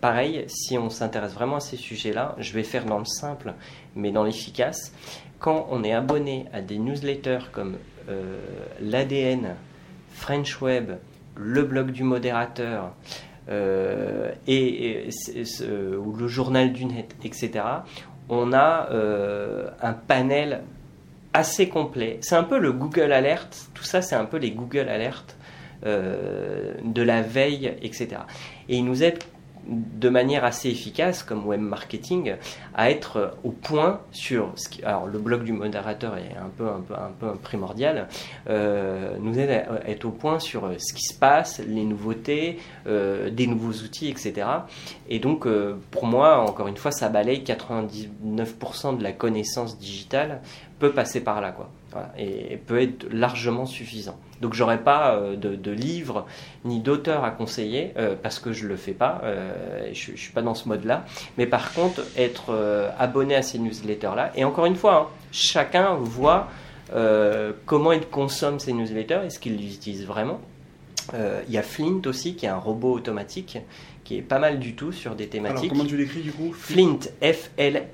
[0.00, 3.54] pareil, si on s'intéresse vraiment à ces sujets-là, je vais faire dans le simple,
[3.96, 4.92] mais dans l'efficace.
[5.38, 7.76] Quand on est abonné à des newsletters comme
[8.80, 9.56] l'ADN,
[10.12, 10.92] French Web,
[11.36, 12.92] le blog du modérateur
[13.48, 15.08] euh, et,
[15.98, 17.64] ou le journal du net, etc.,
[18.28, 20.62] on a euh, un panel
[21.32, 22.18] assez complet.
[22.22, 25.36] C'est un peu le Google Alert, tout ça c'est un peu les Google Alert
[25.86, 28.08] euh, de la veille, etc.
[28.68, 29.18] Et il nous aide
[29.66, 32.34] de manière assez efficace, comme web marketing,
[32.74, 34.82] à être au point sur ce qui.
[34.84, 38.08] Alors, le blog du modérateur est un peu, un peu, un peu primordial,
[38.48, 42.58] euh, nous aide à être au point sur euh, ce qui se passe, les nouveautés,
[42.86, 44.46] euh, des nouveaux outils, etc.
[45.08, 45.46] Et donc,
[45.90, 50.40] pour moi, encore une fois, ça balaye 99% de la connaissance digitale
[50.78, 51.68] peut passer par là, quoi.
[52.18, 54.16] Et, peut être largement suffisant.
[54.40, 56.26] Donc j'aurais pas euh, de, livres
[56.64, 60.32] ni d'auteurs à conseiller euh, parce que je le fais pas, euh, je, ne suis
[60.32, 61.04] pas dans ce mode-là.
[61.38, 62.56] Mais par contre, être
[62.98, 66.48] abonné à ces newsletters-là, et encore une fois, hein, chacun voit
[67.66, 70.40] comment il consomme ces newsletters, est-ce qu'il les utilise vraiment.
[71.12, 73.58] Il y a Flint aussi, qui est un robot automatique,
[74.04, 75.70] qui est pas mal du tout sur des thématiques.
[75.70, 76.52] Alors comment tu l'écris du coup?
[76.52, 77.86] Flint, F-L-I-N-T.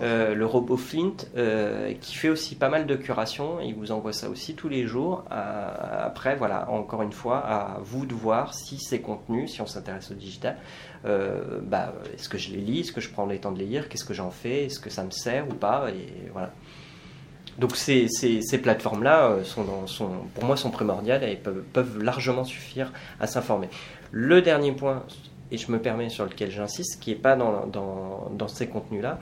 [0.00, 4.12] Euh, le robot Flint, euh, qui fait aussi pas mal de curation, il vous envoie
[4.12, 5.24] ça aussi tous les jours.
[5.30, 9.66] Euh, après, voilà, encore une fois, à vous de voir si ces contenus, si on
[9.66, 10.56] s'intéresse au digital,
[11.04, 13.88] bah, est-ce que je les lis, est-ce que je prends le temps de les lire,
[13.88, 16.52] qu'est-ce que j'en fais, est-ce que ça me sert ou pas, et voilà.
[17.58, 19.64] Donc ces, ces, plateformes-là, sont,
[20.34, 23.68] pour moi, sont primordiales et peuvent, largement suffire à s'informer.
[24.10, 25.04] Le dernier point,
[25.50, 29.18] et je me permets sur lequel j'insiste, qui n'est pas dans, dans ces contenus-là,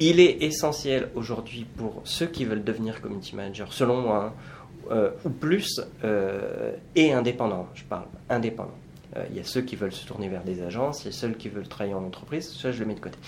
[0.00, 4.34] il est essentiel aujourd'hui pour ceux qui veulent devenir community manager, selon moi,
[4.90, 8.76] euh, ou plus, euh, et indépendants, je parle, indépendants.
[9.16, 11.12] Euh, il y a ceux qui veulent se tourner vers des agences, il y a
[11.12, 13.18] ceux qui veulent travailler en entreprise, ça je le mets de côté.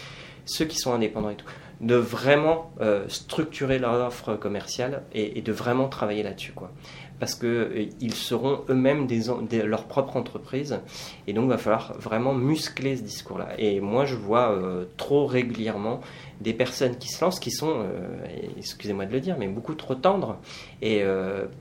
[0.44, 1.46] Ceux qui sont indépendants et tout,
[1.80, 2.72] de vraiment
[3.08, 6.52] structurer leur offre commerciale et, de vraiment travailler là-dessus.
[6.52, 6.70] quoi
[7.18, 10.78] parce qu'ils seront eux-mêmes des, leur propre entreprise.
[11.26, 13.54] Et donc, il va falloir vraiment muscler ce discours-là.
[13.56, 14.54] Et moi, je vois
[14.98, 16.02] trop régulièrement
[16.40, 18.26] des personnes qui se lancent, qui sont, euh,
[18.56, 20.38] excusez-moi de le dire, mais beaucoup trop tendres
[20.82, 21.02] et,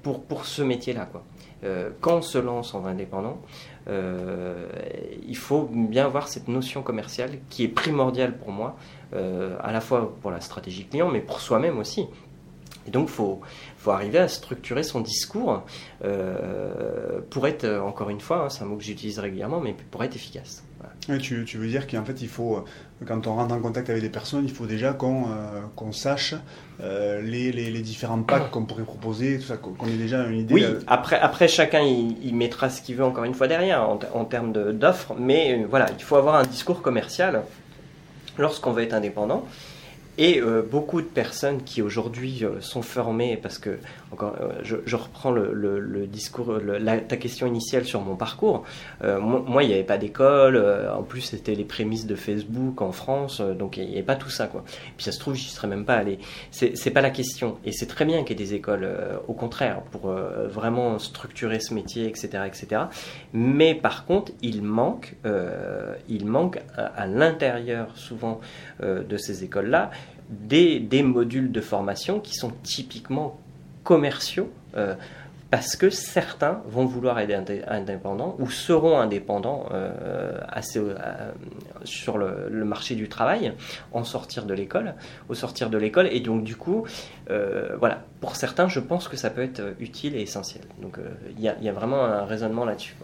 [0.04, 1.08] pour, pour ce métier-là.
[1.12, 1.24] Quoi.
[2.02, 3.42] quand on se lance en indépendant,
[3.88, 8.76] il faut bien avoir cette notion commerciale qui est primordiale pour moi,
[9.14, 12.08] à la fois pour la stratégie client, mais pour soi-même aussi.
[12.88, 13.42] Et donc, il faut,
[13.78, 15.64] faut arriver à structurer son discours
[16.04, 19.76] euh, pour être, euh, encore une fois, hein, c'est un mot que j'utilise régulièrement, mais
[19.92, 20.64] pour être efficace.
[21.20, 22.64] tu, tu, veux dire qu'en fait, il faut, euh,
[23.06, 25.26] quand on rentre en contact avec des personnes, il faut déjà qu'on
[25.76, 26.34] qu'on sache
[26.80, 30.54] les, les, les, différents packs qu'on pourrait proposer, tout ça, qu'on ait déjà une idée.
[30.54, 34.26] Oui, après, après chacun, il, mettra ce qu'il veut, encore une fois, derrière, en, en
[34.26, 37.44] termes d'offres, mais voilà, il faut avoir un discours commercial
[38.38, 39.46] lorsqu'on veut être indépendant
[40.18, 43.80] Et euh, beaucoup de personnes qui aujourd'hui euh, sont formées, parce que,
[44.14, 48.16] encore, euh, je, je, reprends le, le, le discours, la, ta question initiale sur mon
[48.16, 48.64] parcours.
[49.04, 50.64] moi, moi, il n'y avait pas d'école,
[50.94, 54.30] en plus, c'était les prémices de Facebook en France, donc il n'y avait pas tout
[54.30, 54.48] ça.
[54.48, 54.64] Quoi.
[54.88, 56.20] Et puis ça se trouve, j'y serais même pas allé.
[56.52, 57.58] C'est pas la question.
[57.66, 58.88] Et c'est très bien qu'il y ait des écoles,
[59.28, 62.44] au contraire, pour vraiment structurer ce métier, etc.
[62.46, 62.84] etc.
[63.34, 65.16] Mais par contre, il manque,
[66.08, 68.40] il manque à, à l'intérieur, souvent,
[68.82, 69.92] de ces écoles-là,
[70.30, 73.40] des, des, modules de formation qui sont typiquement
[73.84, 74.96] commerciaux, euh,
[75.52, 77.32] parce que certains vont vouloir être
[77.68, 80.96] indépendants ou seront indépendants euh, assez, euh,
[81.84, 83.54] sur le, marché du travail
[83.94, 84.96] en sortir de l'école,
[85.30, 86.86] au sortir de l'école, et donc du coup,
[87.80, 90.64] voilà, pour certains, je pense que ça peut être utile et essentiel.
[90.82, 90.98] Donc
[91.38, 92.96] il y, y, a vraiment un raisonnement là-dessus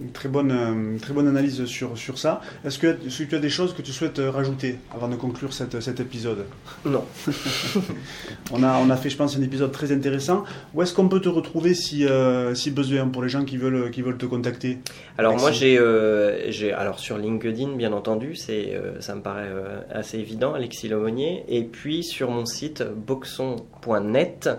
[0.00, 2.40] une très bonne, très bonne analyse sur, sur ça.
[2.64, 5.16] Est-ce que, est que, tu as des choses que tu souhaites euh, rajouter avant de
[5.16, 6.46] conclure cette, cet épisode?
[6.84, 7.04] Non.
[8.52, 10.44] on, a, on a fait, je pense, un épisode très intéressant.
[10.74, 13.90] Où est-ce qu'on peut te retrouver si, euh, si besoin pour les gens qui veulent,
[13.90, 14.78] qui veulent te contacter?
[15.18, 19.22] Alors Alexis moi, j'ai, euh, j'ai, alors sur LinkedIn, bien entendu, c'est, euh, ça me
[19.22, 19.50] paraît
[19.90, 21.44] assez évident, Alexis Lemonnier.
[21.48, 24.50] Et puis sur mon site boxon.net,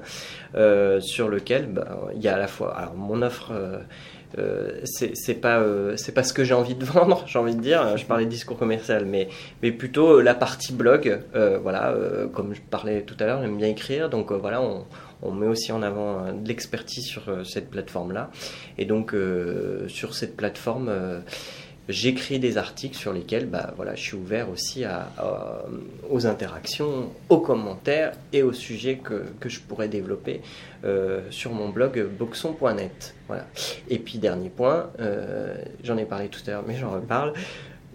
[1.00, 3.52] sur lequel bah, il y a à la fois alors, mon offre
[4.38, 7.62] euh, c'est pas euh, c'est pas ce que j'ai envie de vendre, j'ai envie de
[7.62, 7.98] dire.
[7.98, 9.30] Je parlais de discours commercial, mais
[9.62, 11.22] mais plutôt euh, la partie blog.
[11.34, 11.96] voilà,
[12.34, 14.86] comme je parlais tout à l'heure, j'aime bien écrire, donc voilà, on,
[15.22, 18.30] on met aussi en avant de l'expertise sur cette plateforme là.
[18.78, 19.16] Et donc
[19.88, 20.92] sur cette plateforme
[21.90, 24.84] j'écris des articles sur lesquels bah, voilà, je suis ouvert aussi
[26.10, 30.42] aux interactions, aux commentaires et aux sujets que, que je pourrais développer
[30.84, 33.16] euh, sur mon blog boxon.net.
[33.28, 33.46] Voilà.
[33.90, 37.34] Et puis dernier point, euh, j'en ai parlé tout à l'heure mais j'en reparle,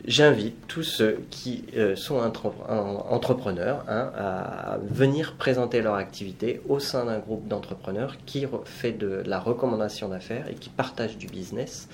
[0.06, 7.04] J'invite tous ceux qui euh, sont entrepreneurs hein, à venir présenter leur activité au sein
[7.04, 11.88] d'un groupe d'entrepreneurs qui fait de la recommandation d'affaires et qui partage du business.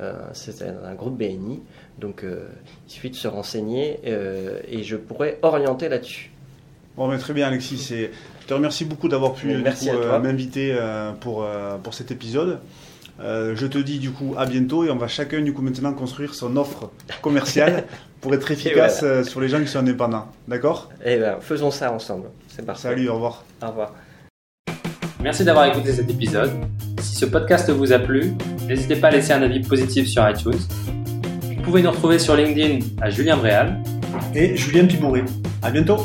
[0.00, 1.60] Euh, c'est un groupe BNI,
[1.98, 2.48] donc euh,
[2.86, 6.30] il suffit de se renseigner et je pourrais orienter là-dessus.
[6.96, 7.92] Bon, très bien Alexis,
[8.40, 10.76] je te remercie beaucoup d'avoir pu m'inviter
[11.20, 11.46] pour,
[11.82, 12.60] pour cet épisode.
[13.20, 15.92] Euh, je te dis du coup à bientôt et on va chacun du coup maintenant
[15.92, 16.90] construire son offre
[17.20, 17.84] commerciale
[18.20, 19.14] pour être efficace voilà.
[19.16, 20.28] Euh, sur les gens qui sont indépendants.
[20.46, 20.90] D'accord?
[21.04, 22.28] Eh bien, faisons ça ensemble.
[22.48, 22.88] C'est parfait.
[22.88, 23.44] Salut, au revoir.
[23.62, 23.94] Au revoir.
[25.20, 26.52] Merci d'avoir écouté cet épisode.
[27.00, 28.34] Si ce podcast vous a plu,
[28.68, 30.60] n'hésitez pas à laisser un avis positif sur iTunes.
[31.56, 33.82] Vous pouvez nous retrouver sur LinkedIn à Julien Bréal
[34.34, 35.24] et Julien Pibouret.
[35.62, 35.98] À bientôt.